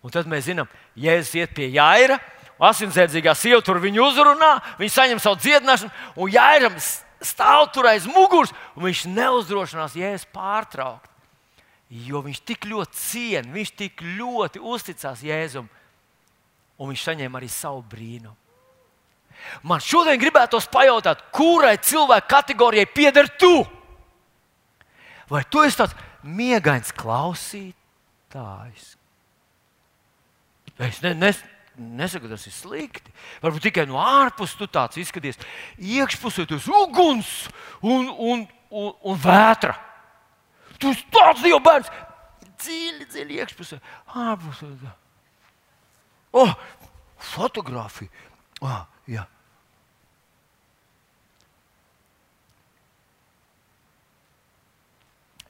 [0.01, 2.17] Un tad mēs zinām, Jēzus iet pie Jāira
[2.61, 6.81] asinsēdzīgā sieva tur viņu uzrunā, viņš saņem savu dziedināšanu, un Jēram
[7.21, 11.09] stāv tur aiz muguras, un viņš neuzdrošinās jēzus pārtraukt.
[11.91, 15.69] Jo viņš tik ļoti ciena, viņš tik ļoti uzticās Jēzum,
[16.79, 18.40] un viņš saņēma arī savu brīnumu.
[19.67, 23.61] Man šodien gribētos pajautāt, kurai cilvēku kategorijai pieder tu?
[25.31, 28.95] Vai tu esi tāds miegains klausītājs?
[30.81, 31.29] Es ne, ne,
[31.81, 33.13] Nesaku, tas ir slikti.
[33.41, 35.39] Varbūt tikai no ārpuses tu tāds izskaties.
[35.79, 37.29] Iekšpusē tas uguns
[37.79, 39.77] un, un, un, un vētra.
[40.77, 41.89] Tu esi tāds jau bērns.
[42.61, 43.79] Dziļi, dziļi iekšpusē.
[44.19, 44.69] Ārpusē.
[46.37, 46.53] Oh,
[47.31, 48.11] fotografija.
[48.61, 49.27] Oh, jā.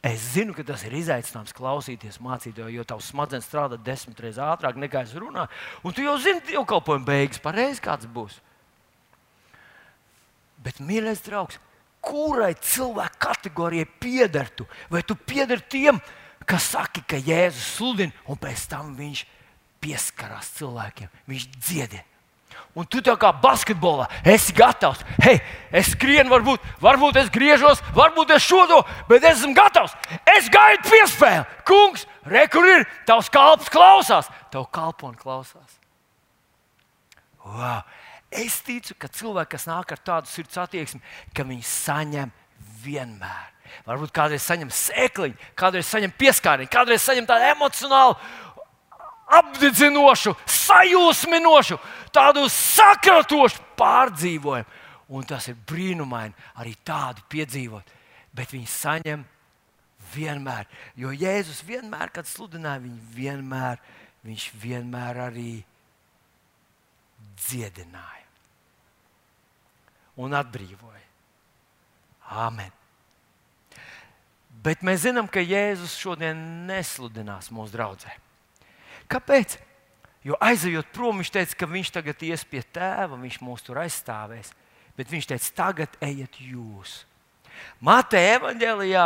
[0.01, 4.79] Es zinu, ka tas ir izaicinājums klausīties mācītāju, jo tavs smadzenes strādā desmit reizes ātrāk
[4.81, 5.51] nekā es runāju.
[5.85, 8.39] Un tu jau zini, ka dievkalpojuma beigas pareizi kāds būs.
[10.61, 11.61] Bet, mīļais draugs,
[12.01, 14.65] kurai cilvēku kategorijai pieder tu?
[14.89, 16.01] Vai tu pieder tiem,
[16.49, 19.25] kas saka, ka Jēzus sludina, un pēc tam viņš
[19.85, 22.10] pieskarās cilvēkiem, viņš dziedina?
[22.77, 25.01] Un tu tā kā basketbolā esi gatavs.
[25.23, 25.41] Hei,
[25.75, 29.95] es skrienu, varbūt, varbūt es griežos, varbūt es šodo, bet es esmu gatavs.
[30.37, 31.43] Es gaidu piespēli.
[31.67, 34.31] Kungs, re, kur ir tavs kalps, klausās.
[34.53, 35.79] Tev kalpo un klausās.
[37.43, 37.81] Wow.
[38.31, 41.01] Es ticu, ka cilvēki, kas nāk ar tādu sirds attieksmi,
[41.35, 42.29] ka viņi saņem
[42.85, 43.49] vienmēr.
[43.87, 48.15] Varbūt kādreiz saņem sēkliņu, kādreiz saņem pieskārienu, kādreiz saņem tādu emocionālu
[49.31, 50.33] apdedzinošu,
[50.71, 51.77] sajūsminošu,
[52.15, 54.79] tādu sakratošu pārdzīvojumu.
[55.11, 56.31] Un tas ir brīnumaini
[56.63, 57.89] arī tādu piedzīvot.
[58.31, 59.25] Bet viņi saņem
[60.13, 60.69] vienmēr.
[60.95, 63.81] Jo Jēzus vienmēr, kad sludināja, viņu vienmēr,
[64.23, 65.51] viņš vienmēr arī
[67.41, 68.27] dziedināja
[70.21, 71.07] un atbrīvoja.
[72.31, 72.71] Āmen.
[74.63, 78.13] Bet mēs zinām, ka Jēzus šodien nesludinās mūsu draudzē.
[79.11, 79.57] Kāpēc?
[80.25, 84.53] Jo aizejot prom, viņš teica, ka viņš tagad ies pie tēva, viņš mūs tur aizstāvēs.
[84.97, 87.01] Bet viņš teica, tagad ejiet jūs.
[87.81, 89.05] Mateja evanģēlijā,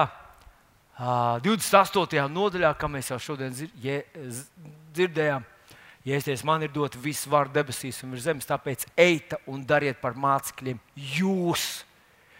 [1.43, 2.27] 28.
[2.31, 5.43] nodaļā, kā mēs jau šodien dzirdējām,
[6.05, 10.13] Jēzus, man ir dota viss vārds debesīs un virs zemes, tāpēc ejiet un dariet par
[10.13, 11.63] mācekļiem jūs.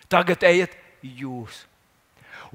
[0.06, 1.64] Tagad ejiet jūs.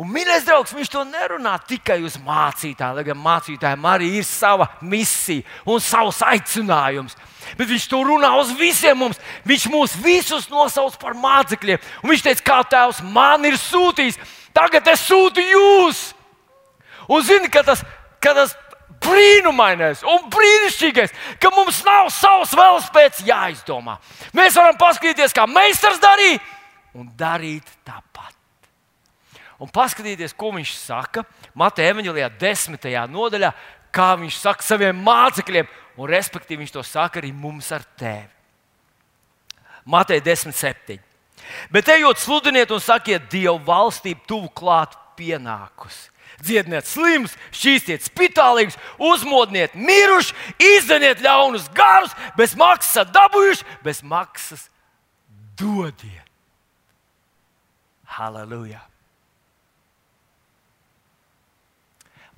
[0.01, 4.71] Un, mīļais draugs, viņš to nerunā tikai uz mācītāju, lai gan mācītājiem arī ir sava
[4.81, 7.19] misija un savs aicinājums.
[7.59, 9.21] Bet viņš to runā uz visiem mums.
[9.45, 11.83] Viņš mūs visus nosauc par mācekļiem.
[12.01, 14.17] Un viņš teica, kā tēvs man ir sūtījis,
[14.57, 16.03] tagad es sūtu jūs.
[17.11, 17.85] Un zini, ka tas,
[18.25, 18.57] ka tas
[19.05, 23.99] brīnumainais un brīnišķīgais, ka mums nav savs velospēds jāizdomā.
[24.37, 26.41] Mēs varam paskatīties, kā meistars darīja,
[26.97, 28.10] un darīt tāpat.
[29.61, 31.25] Un paskatieties, ko viņš saka
[31.59, 33.51] Mateja Evanģelijā, desmitajā nodaļā,
[33.93, 35.69] kā viņš saka saviem mācekļiem,
[36.01, 38.31] un respektīvi viņš to saka arī mums ar tevi.
[39.85, 41.01] Mateja 10,7.
[41.73, 46.09] Bet ejot, sludiniet un sakiet, Dieva valstība tuvu klāt pienākusi.
[46.41, 54.71] Dziediniet slimus, šķīstiet spitālīgus, uzmodiniet mirušus, izdeniet ļaunus garus, bez maksas dabūjuši, bez maksas
[55.61, 56.25] dodiet.
[58.17, 58.90] Halleluja!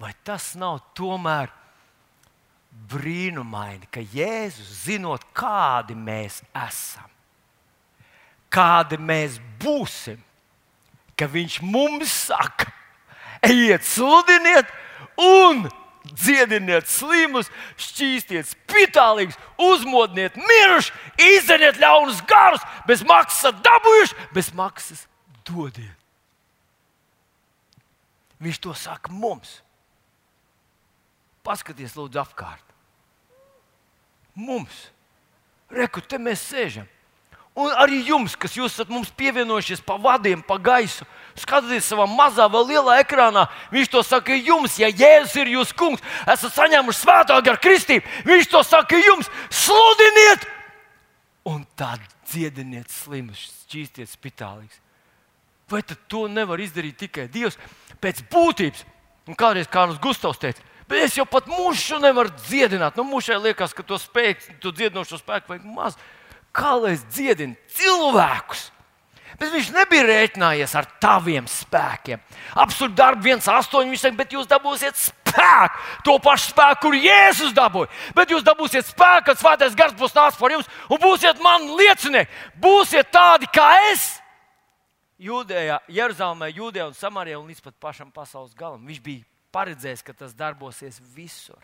[0.03, 1.53] Vai tas nav tomēr
[2.91, 7.07] brīnumaini, ka Jēzus, zinot, kādi mēs esam,
[8.53, 10.19] kādi mēs būsim,
[11.15, 12.73] ka Viņš mums saka,
[13.47, 14.71] ejiet, sludiniet
[15.23, 15.69] un
[16.19, 20.91] dziediniet slimus, šķīstiet spitālīgus, uzmodiniet mirušus,
[21.31, 25.07] izdeniet ļaunus garus, bez maksas dabūjuši, bez maksas
[25.47, 25.95] dodiet.
[28.43, 29.61] Viņš to saka mums.
[31.43, 32.65] Paskaties, lūdzu, apkārt.
[34.39, 34.89] Mums,
[35.73, 36.89] reku, te mēs sēžam.
[37.53, 41.05] Un arī jums, kas jūs esat mums pievienojušies pa vadiem, pa gaisu,
[41.37, 43.45] skatieties savā mazā vai lielā ekrānā.
[43.75, 48.09] Viņš to saka jums, ja Jēzus ir jūsu kungs, esat saņēmuši svētā gara kristību.
[48.31, 50.49] Viņš to saka jums, sludiniet,
[51.45, 52.01] un tad
[52.31, 54.81] dziediniet slimus, šķīstiet spitālīgus.
[55.69, 57.61] Vai to nevar izdarīt tikai Dievs
[58.01, 58.85] pēc būtības?
[59.29, 62.99] Un kādreiz Kārlis Gustavs teica, bet es jau pat mušu nevaru dziedināt.
[63.01, 65.97] Nu, mušai liekas, ka to spēku, to dziedinošo spēku vajag maz
[66.53, 68.69] kā lai es dziedinu cilvēkus.
[69.41, 72.21] Bet viņš nebija rēķinājies ar taviem spēkiem.
[72.63, 73.89] Absolūti darbu 1,8.
[73.89, 77.91] Viņš teica, bet jūs dabūsiet spēku, to pašu spēku, kur Jēzus dabūja.
[78.15, 82.31] Bet jūs dabūsiet spēku, kad Svētais Gars būs nācis par jums un būsiet mani liecinieki.
[82.63, 84.05] Būsiet tādi kā es.
[85.23, 88.85] Jūdējā, Jeruzalemē, Jūdejā un Samarijā un līdz pat pašam pasaules galam.
[88.87, 91.61] Viņš bija paredzējis, ka tas darbosies visur.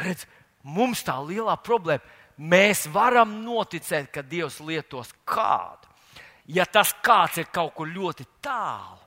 [0.00, 0.26] Redz,
[0.62, 5.90] mums tā lielā problēma mēs varam noticēt, ka Dievs lietos kādu.
[6.50, 8.98] Ja tas kāds ir kaut kur ļoti tālu,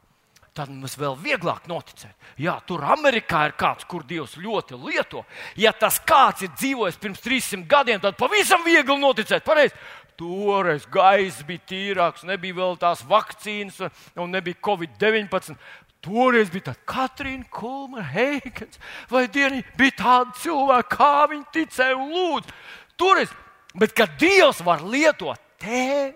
[0.55, 2.15] tad mums vēl vieglāk noticēt.
[2.39, 5.25] Jā, tur Amerikā ir kāds, kur Dievs ļoti lieto.
[5.59, 9.45] Ja tas kāds ir dzīvojis pirms 300 gadiem, tad pavisam viegli noticēt.
[9.45, 9.75] Pareiz.
[10.15, 13.81] Toreiz gaisa bija tīrāks, nebija vēl tās vakcīnas
[14.15, 15.57] un nebija Covid-19.
[16.05, 18.77] Toreiz bija tāda Katrīna Kulmana, Heikens,
[19.09, 22.53] vai dienī bija tādi cilvēki, kā viņi ticēja un lūdza.
[22.99, 23.33] Tur es,
[23.73, 26.13] bet kad Dievs var lietot tevi,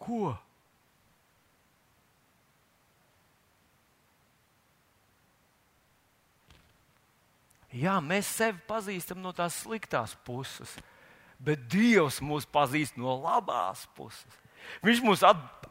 [0.00, 0.34] ko?
[7.70, 10.72] Jā, mēs sevi pazīstam no tās sliktās puses,
[11.38, 14.40] bet Dievs mūs pazīst no labās puses.
[14.86, 15.24] Viņš mūs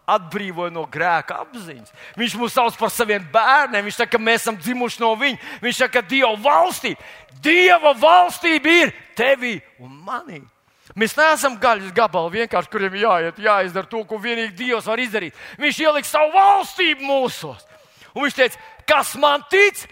[0.10, 1.93] atbrīvoja no grēka apziņas.
[2.19, 3.86] Viņš mūs sauc par saviem bērniem.
[3.88, 5.39] Viņš saka, ka mēs esam dzimuši no viņa.
[5.63, 7.10] Viņš saka, ka Dieva valstība,
[7.43, 10.41] Dieva valstība ir tevī un manī.
[10.97, 15.38] Mēs neesam gaļas gabali, vienkārši kuriem jāiet, jāizdara to, ko vienīgi Dievs var izdarīt.
[15.62, 17.62] Viņš ieliks savu valstību mūsos.
[18.15, 19.86] Un viņš teica, kas man tic,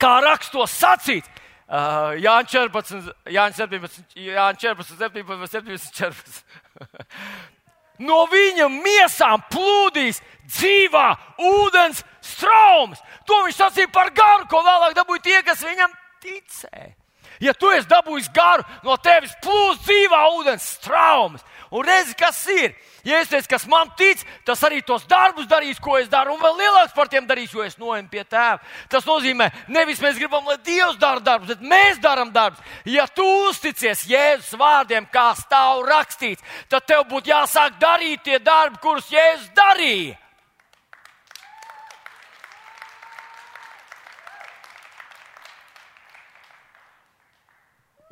[0.00, 1.28] kā rakstos sacīts,
[1.64, 6.42] Uh, Jānis 14, Jānis 17, Jānis 14, 17, 17, 14.
[8.08, 11.06] no viņa miesām plūdīs dzīvā
[11.50, 13.00] ūdens straumes.
[13.28, 16.92] To viņš sacīja par garu, ko vēlāk dabūja tie, kas viņam ticēja.
[17.42, 21.44] Ja tu esi dabūjis garu, no tevis plūst dzīvā ūdens straumes.
[21.74, 22.74] Un redzi, kas ir.
[23.04, 26.40] Ja es teicu, kas man tic, tas arī tos darbus darīs, ko es daru, un
[26.40, 28.62] vēl lielāks par tiem darīs, jo es noeju pie tēva.
[28.88, 32.62] Tas nozīmē, nevis mēs gribam, lai Dievs dara darbus, bet mēs darām darbus.
[32.88, 38.80] Ja tu uzticies Jēzus vārdiem, kā stāv rakstīts, tad tev būtu jāsāk darīt tie darbi,
[38.80, 40.16] kurus Jēzus darīja.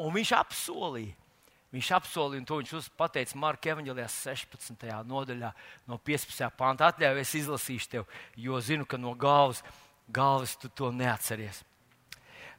[0.02, 1.16] Un viņš apsolīja,
[1.72, 4.82] Viņš apsolīja, un to viņš pateica Marka Evanģelijā 16.
[5.08, 5.48] nodaļā,
[5.88, 6.50] no 15.
[6.58, 6.90] pānta.
[6.92, 9.62] Atļaujies, es izlasīšu tev, jo zinu, ka no galvas,
[10.12, 11.62] galvas tu to neatceries.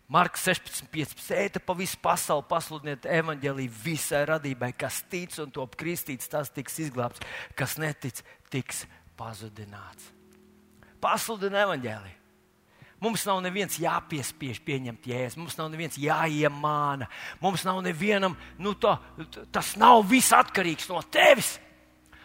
[0.10, 1.30] Marka 16, 15.
[1.38, 6.82] Eita pa visu pasauli, pasludiniet evanģēlīju visai radībai, kas tic un top kristīts, tas tiks
[6.82, 7.22] izglābts,
[7.58, 8.84] kas netic, tiks
[9.18, 10.10] pazudināts.
[11.06, 12.22] Pasludini evanģēlīju.
[13.04, 17.10] Mums nav neviens jāpiespiež pieņemt jēzu, mums nav neviens jāiemāna,
[17.43, 18.95] mums nav nevienam, nu, tā,
[19.51, 21.58] tas nav viss atkarīgs no tevis.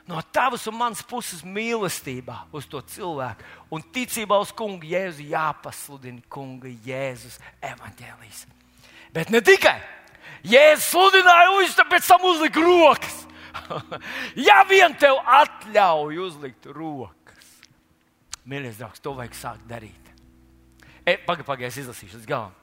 [0.09, 6.23] no tavas un manas puses mīlestībā uz to cilvēku un ticībā uz kungu Jēzu jāpasludina
[6.33, 8.47] kunga Jēzus evaņģēlijas.
[9.13, 9.77] Bet ne tikai
[10.47, 13.25] Jēzus sludināja, un viņš pēc tam uzlika rokas.
[14.49, 17.57] ja vien tev atļauj uzlikt rokas,
[18.47, 20.08] mīļais draugs, to vajag sākt darīt.
[21.09, 22.57] Pagaidām, pagaidām, es izlasīšu līdz galam.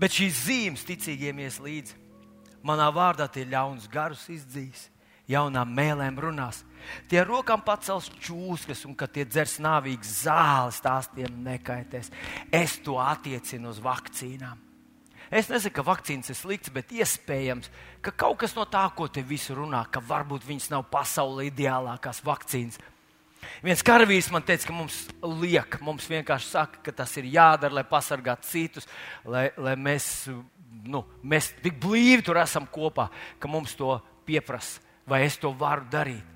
[0.00, 1.98] Bet šīs zīmes ticīgiem ies līdzi.
[2.66, 4.86] Manā vārdā tie ļauns garus izdzīs,
[5.30, 6.62] jaunām mēlēm runās.
[7.10, 12.10] Tie rokām pacels čūskas, un kad tie dzers nāvīgas zāles, tās tiem nekaitēs.
[12.54, 14.58] Es to attiecinu uz vakcīnām.
[15.32, 17.70] Es nesaku, ka vakcīnas ir slikts, bet iespējams,
[18.04, 22.20] ka kaut kas no tā, ko te visu runā, ka varbūt viņas nav pasaulē ideālākās
[22.26, 22.76] vakcīnas.
[23.62, 25.04] Viens karavīrs man teica, ka mums
[25.42, 28.88] liek, mums vienkārši saka, ka tas ir jādara, lai pasargātu citus,
[29.24, 30.08] lai, lai mēs
[30.88, 35.86] nu, mēs tik blīvi tur esam kopā, ka mums to pieprasa, vai es to varu
[35.92, 36.28] darīt.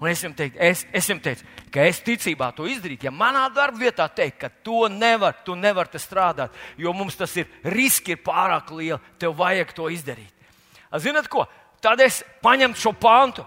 [0.00, 3.06] Un es viņam teicu, es, es viņam teicu, ka es ticībā to izdarītu.
[3.06, 7.32] Ja manā darba vietā teikt, ka to nevar, tu nevari te strādāt, jo mums tas
[7.38, 10.32] ir riski ir pārāk lieli, tev vajag to izdarīt.
[11.00, 11.46] Zinat ko?
[11.82, 13.46] Tad es paņemtu šo pantu,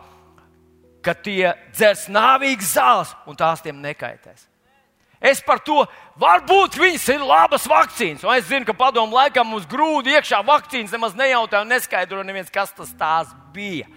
[1.06, 4.48] ka tie dzers nāvīgas zāles un tās tiem nekaitēs.
[5.18, 5.82] Es par to,
[6.22, 8.26] varbūt viņas ir labas vakcīnas.
[8.26, 12.54] Un es zinu, ka padomu laikā mums grūdi iekšā vakcīnas nemaz nejautāja un neskaidro neviens,
[12.54, 13.88] kas tas bija.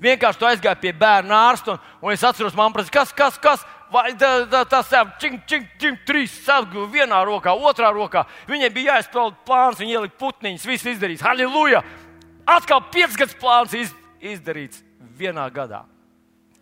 [0.00, 3.64] Vienkārši to aizgāju pie bērna ārsta, un, un es atceros, man prasa, kas, kas, kas,
[3.92, 8.24] vai tas ir čing, čing, čing, trīs sargu vienā rokā, otrā rokā.
[8.48, 11.24] Viņai bija jāizpild plāns, viņa ielika putniņus, viss izdarīts.
[11.24, 11.82] Halleluja!
[12.48, 14.80] Atkal piecas gadus plāns iz, izdarīts
[15.20, 15.84] vienā gadā,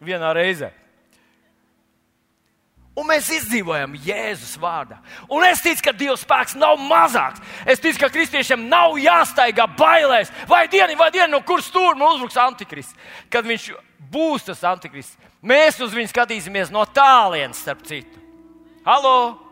[0.05, 0.73] vienā reizē.
[2.99, 4.97] Un mēs izdzīvojam Jēzus vārdā.
[5.31, 7.43] Un es ticu, ka Dieva spēks nav mazāks.
[7.63, 12.41] Es ticu, ka kristiešiem nav jāstaigā bailēs, vai dienu, vai dienu, no kuras stūra uzbruks
[12.43, 12.97] antikrists.
[13.31, 13.69] Kad viņš
[14.11, 15.15] būs tas antikrists,
[15.47, 18.19] mēs uz viņu skatīsimies no tālienes, starp citu.
[18.89, 19.45] Halo!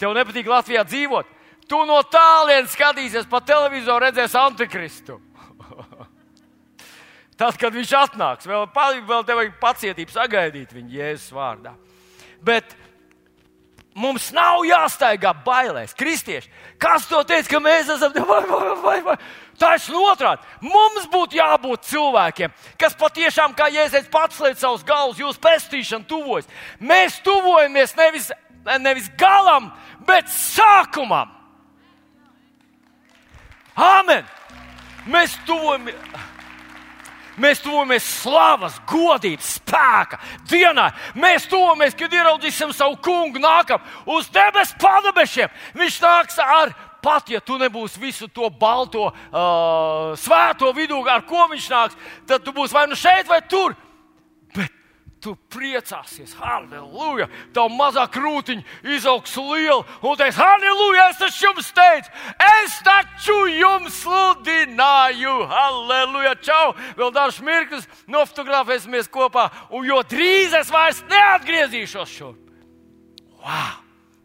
[0.00, 1.30] Tev nepatīk Latvijā dzīvot?
[1.70, 5.20] Tu no tālienes skatīsies pa televizoru, redzēsi antikristu.
[7.40, 8.66] Tad, kad viņš atnāks, vēl,
[9.08, 11.72] vēl tev vajag pacietību sagaidīt viņu Jēzus vārdā.
[12.44, 12.74] Bet
[13.96, 15.94] mums nav jāstaigā bailēs.
[15.96, 19.14] Kristieši, kas to teica, ka mēs esam vai, vai, vai, vai.
[19.60, 20.44] taisni otrādi?
[20.66, 26.50] Mums būtu jābūt cilvēkiem, kas patiešām, kā Jēzus pats liek savus galvas, jūsu pestīšanu tuvojas.
[26.76, 28.28] Mēs tuvojamies nevis,
[28.84, 29.70] nevis galam,
[30.04, 31.32] bet sākumam.
[33.80, 34.28] Āmen!
[35.08, 35.96] Mēs tuvojamies.
[37.40, 40.20] Mēs tuvojamies slavas, godības, spēka
[40.50, 40.90] dienā.
[41.16, 43.80] Mēs tuvojamies, kad ieraudzīsim savu kungu nākam
[44.10, 45.52] uz debesu padebešiem.
[45.80, 51.46] Viņš nāks ar pat ja tu nebūsi visu to balto, uh, svēto vidū, ar ko
[51.48, 51.96] viņš nāks,
[52.28, 53.76] tad tu būsi vai nu šeit, vai tur
[55.22, 57.28] tu priecāsies, halleluja!
[57.54, 61.08] Tā mazā krūtiņa izaugs liela un teiks, halleluja!
[61.12, 62.12] Es taču jums teicu,
[62.46, 66.34] es taču jums sludināju, halleluja!
[66.44, 66.74] Čau!
[66.98, 72.50] Vēl dažs mirklis nofotografēsimies kopā, un jo drīz es vairs neatgriezīšos šurp.
[73.40, 73.80] Wow!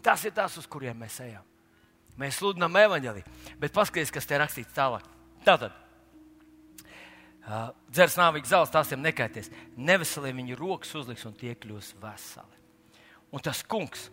[0.06, 1.42] Tas ir tas, uz kuriem mēs ejam.
[2.20, 3.24] Mēs sludinām evaņģēlī,
[3.60, 5.04] bet paskatieties, kas te rakstīts tālāk.
[5.44, 5.74] Tātad
[7.46, 9.52] Uh, dzers nāvīgs zāles, tās tiem nekaities.
[9.78, 12.62] Neveselī viņu rokas uzliks un tie kļūs veseli.
[13.30, 14.08] Un tas kungs,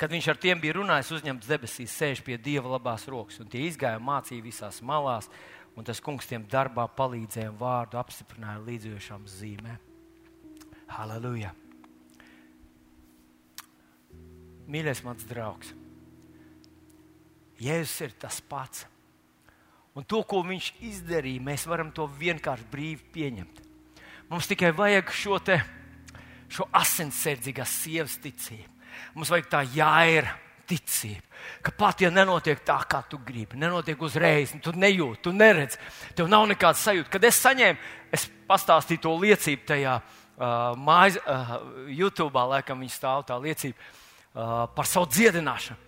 [0.00, 3.62] kad viņš ar tiem bija runājis, uzņemts debesīs, sēž pie dieva labās rokas, un tie
[3.68, 5.30] izgāja mācīja visās malās,
[5.78, 9.78] un tas kungs tiem darbā palīdzēja un vārdu apstiprināja līdzjošām zīmēm.
[10.90, 11.54] Halleluja!
[14.68, 15.70] Mīļais mans draugs,
[17.58, 18.84] Jēzus ir tas pats
[19.98, 23.62] Un to, ko viņš izdarīja, mēs varam to vienkārši brīvi pieņemt.
[24.30, 25.56] Mums tikai vajag šo, te,
[26.52, 28.68] šo asinsardzīgās sievas ticību.
[29.16, 30.36] Mums vajag tā jāira
[30.68, 31.24] ticība.
[31.64, 35.80] Ka pat ja nenotiek tā, kā tu gribi, nenotiek uzreiz, tu nejūti, tu neredzi,
[36.14, 37.10] tev nav nekāda sajūta.
[37.16, 41.58] Kad es saņēmu, es pastāstīju to liecību tajā uh, mājas, uh,
[41.90, 45.87] YouTube, laikam viņa stāv tā liecība uh, par savu dziedināšanu.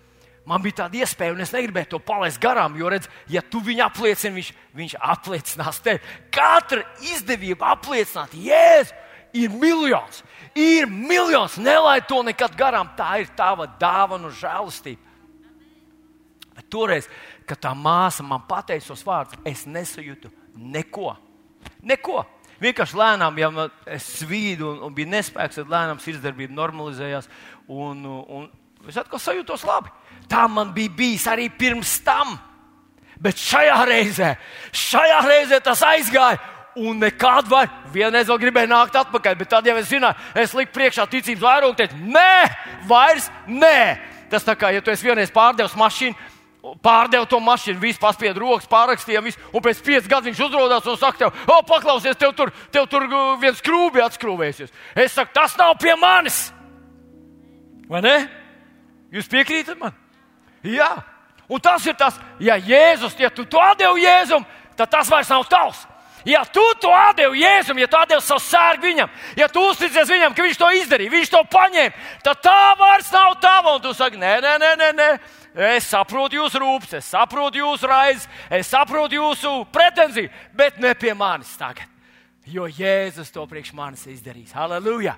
[0.50, 3.84] Man bija tāda iespēja, un es negribēju to palaist garām, jo, redz, ja tu viņu
[3.84, 4.48] apliecini, viņš,
[4.80, 6.00] viņš apliecinās tevi.
[6.34, 8.90] Katra izdevība apliecināt, Jēzus,
[9.32, 10.24] ir miljons.
[10.58, 11.58] Ir miljons.
[11.62, 12.90] Nelaid to nekad garām.
[12.98, 15.06] Tā ir tava dāvana un žēlastība.
[16.56, 17.06] Bet toreiz,
[17.48, 21.14] kad tā māsa man pateica tos vārdus, es nesajūtu neko.
[21.86, 22.24] Neko.
[22.60, 27.30] Vienkārši lēnām, ja es svīdu un, un bija nespēks, tad lēnām sirdsdarbība normalizējās.
[27.72, 28.50] Un, un
[28.90, 29.94] es atkal sajūtos labi.
[30.30, 32.38] Tā man bija bijis arī pirms tam.
[33.20, 34.30] Bet šajā reizē,
[34.72, 36.38] šajā reizē tas aizgāja
[36.80, 40.72] un nekad vairs, vienreiz vēl gribēju nākt atpakaļ, bet tad jau es zināju, es liku
[40.78, 42.36] priekšā ticības vairumu, teicu, nē,
[42.88, 43.82] vairs nē.
[44.30, 46.16] Tas tā kā, ja tu esi vienreiz pārdevis mašīnu,
[46.84, 51.00] pārdevu to mašīnu, viss paspiedu rokas, pārrakstīja, visu, un pēc pieciem gadiem viņš uzrādās un
[51.00, 54.72] saka, tev, o, paklausies, tev tur, tev tur uh, viens skrūbi atskrūvēsies.
[54.94, 56.46] Es saku, tas nav pie manis.
[57.90, 58.16] Vai ne?
[59.12, 59.96] Jūs piekrītat man?
[60.66, 60.90] Jā.
[61.50, 64.44] Un tas ir tas, ja Jēzus, ja tu to devi Jēzum,
[64.78, 65.86] tad tas vairs nav tavs.
[66.24, 70.34] Ja tu to devi Jēzum, ja tu devi savu sērgu viņam, ja tu uzticies viņam,
[70.36, 73.74] ka viņš to izdarīja, viņš to paņēma, tad tā vairs nav tava.
[73.74, 74.90] Un tu saki, nē, nē, nē, nē.
[75.00, 75.10] nē.
[75.50, 81.10] Es saprotu jūsu rūpes, es saprotu jūsu raizes, es saprotu jūsu pretenziju, bet ne pie
[81.18, 81.88] manis tagad.
[82.46, 84.54] Jo Jēzus to priekš manis izdarīs.
[84.54, 85.16] Halleluja!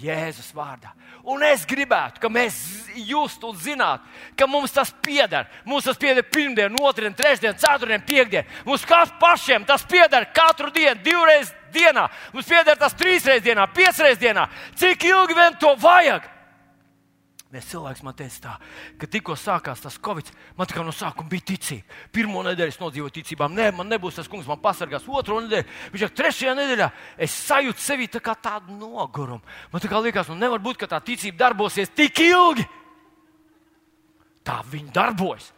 [0.00, 0.90] Jēzus vārdā.
[1.30, 4.04] Un es gribētu, ka mēs justu un zinātu,
[4.36, 5.48] ka mums tas pieder.
[5.64, 8.46] Mums tas pieder pirmdien, otrdien, trešdien, ceturtdien, piekdien.
[8.64, 8.86] Mums
[9.20, 12.08] pašiem tas pieder katru dienu, divreiz dienā.
[12.32, 14.48] Mums pieder tas trīsreiz dienā, piecreiz dienā.
[14.78, 16.30] Cik ilgi vien to vajag?
[17.54, 18.52] Viens cilvēks man teica, tā,
[18.98, 20.26] ka tikko sākās tas Covid,
[20.58, 21.98] man tikai no sākuma bija ticība.
[22.10, 25.06] Pirmā nedēļa es nodzīvoju ticībām, nē, man nebūs tas kungs, man pasargās.
[25.06, 26.88] Otru nedēļu, viņš saka, trešajā nedēļā
[27.28, 29.46] es sajūtu sevi tā kā tādu nogurumu.
[29.70, 32.66] Man tā kā liekas, nu nevar būt, ka tā ticība darbosies tik ilgi.
[34.44, 35.48] Tā viņa darbojas.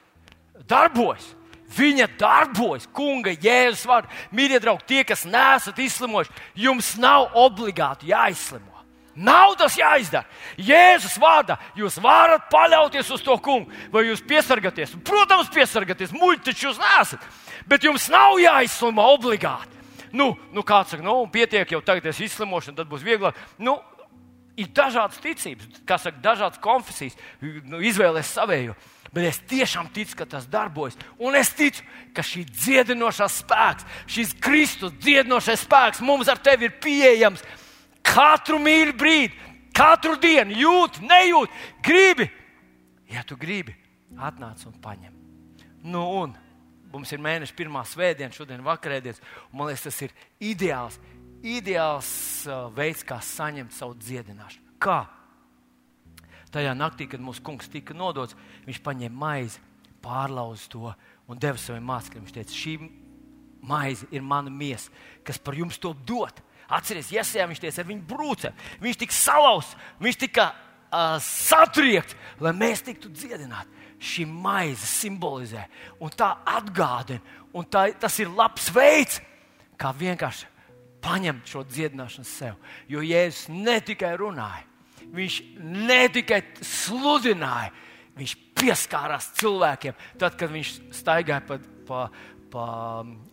[0.68, 1.26] Darbojas.
[1.76, 4.12] Viņa darbojas, kunga jēzus vārdā.
[4.30, 6.32] Mīļie draugi, tie, kas nesat izslimojuši,
[6.62, 8.76] jums nav obligāti jāizslimo.
[9.16, 10.28] Nav tas jāizdara.
[10.60, 14.92] Jēzus vārdā jūs varat paļauties uz to kungu, vai jūs piesargāties.
[15.08, 17.24] Protams, piesargāties, muļķi taču jūs nesat.
[17.66, 19.72] Bet jums nav jāizslimo obligāti.
[20.16, 23.36] Nu, nu kāds saka, nu, pietiek jau tagad es izslimošu, tad būs vieglāk.
[23.58, 23.78] Nu,
[24.56, 27.16] ir dažādas ticības, kā saka, dažādas konfesijas.
[27.40, 28.76] Nu, izvēlēties savējo.
[29.14, 30.96] Bet es tiešām ticu, ka tas darbojas.
[31.22, 36.74] Un es ticu, ka šī dziedinošā spēks, šis Kristus dziedinošais spēks mums ar tevi ir
[36.82, 37.44] pieejams
[38.06, 39.34] Katru mīļu brīdi,
[39.76, 41.54] katru dienu jūt, nejūt,
[41.84, 42.28] gribi.
[43.10, 43.74] Ja tu gribi,
[44.18, 45.14] atnāc un paņem.
[45.86, 46.34] Nu, un
[46.92, 49.20] mums ir mēneša pirmā svētdiena, šodien vakarēdienas.
[49.52, 50.98] Man liekas, tas ir ideāls,
[51.46, 52.08] ideāls
[52.48, 54.76] uh, veids, kā saņemt savu dziedināšanu.
[54.82, 55.04] Kā?
[56.52, 58.36] Tajā naktī, kad mūsu kungs tika nodots,
[58.66, 59.62] viņš paņēma maizi,
[60.02, 60.92] pārlauza to
[61.26, 62.26] un deva saviem mācekļiem.
[62.26, 62.76] Viņš teica, šī
[63.66, 64.92] maize ir mana miesa,
[65.26, 66.42] kas par jums to dot.
[66.66, 68.52] Atcerieties, iesējā viņš teica, ar viņu brūce.
[68.82, 73.84] Viņš tika salauzts, viņš tika uh, satriekts, lai mēs tiktu dziedināti.
[73.96, 75.62] Šī maize simbolizē
[76.04, 77.22] un tā atgādina,
[77.56, 79.22] un tā, tas ir labs veids,
[79.80, 80.55] kā vienkārši
[81.06, 82.56] paņemt šo dziedināšanu sev.
[82.90, 84.64] Jo Jēzus ne tikai runāja,
[85.14, 87.70] viņš ne tikai sludināja,
[88.16, 92.02] viņš pieskārās cilvēkiem, tad, kad viņš staigāja pa, pa,
[92.50, 92.66] pa,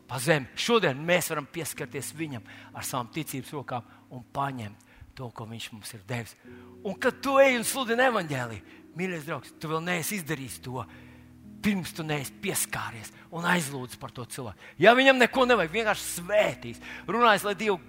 [0.09, 0.51] pa zemi.
[0.59, 5.93] Šodien mēs varam pieskarties viņam ar savām ticības rokām un paņemt to, ko viņš mums
[5.95, 6.35] ir devis.
[6.83, 10.83] Un kad tu ej un sludini evaņģēlīju, mīļais draugs, tu vēl neesi izdarījis to.
[11.63, 14.59] Pirms tu neesi pieskāries un aizlūdz par to cilvēku.
[14.81, 17.79] Ja viņam neko nevajag, vienkārši svētīs, runājot, lai Dieva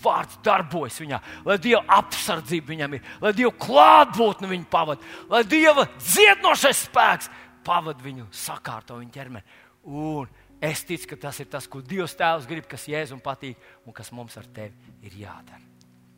[0.00, 5.86] vārds darbojas viņā, lai Dieva apsardzība viņam ir, lai Dieva klātbūtne viņu pavada, lai Dieva
[6.00, 7.30] dziednošais spēks
[7.66, 9.58] pavada viņu, sakārto viņu ķermeni.
[9.86, 10.28] Un
[10.60, 13.56] Es ticu, ka tas ir tas, ko Dievs Tēvs grib, kas Jēzum patīk
[13.88, 15.69] un kas mums ar tevi ir jādara.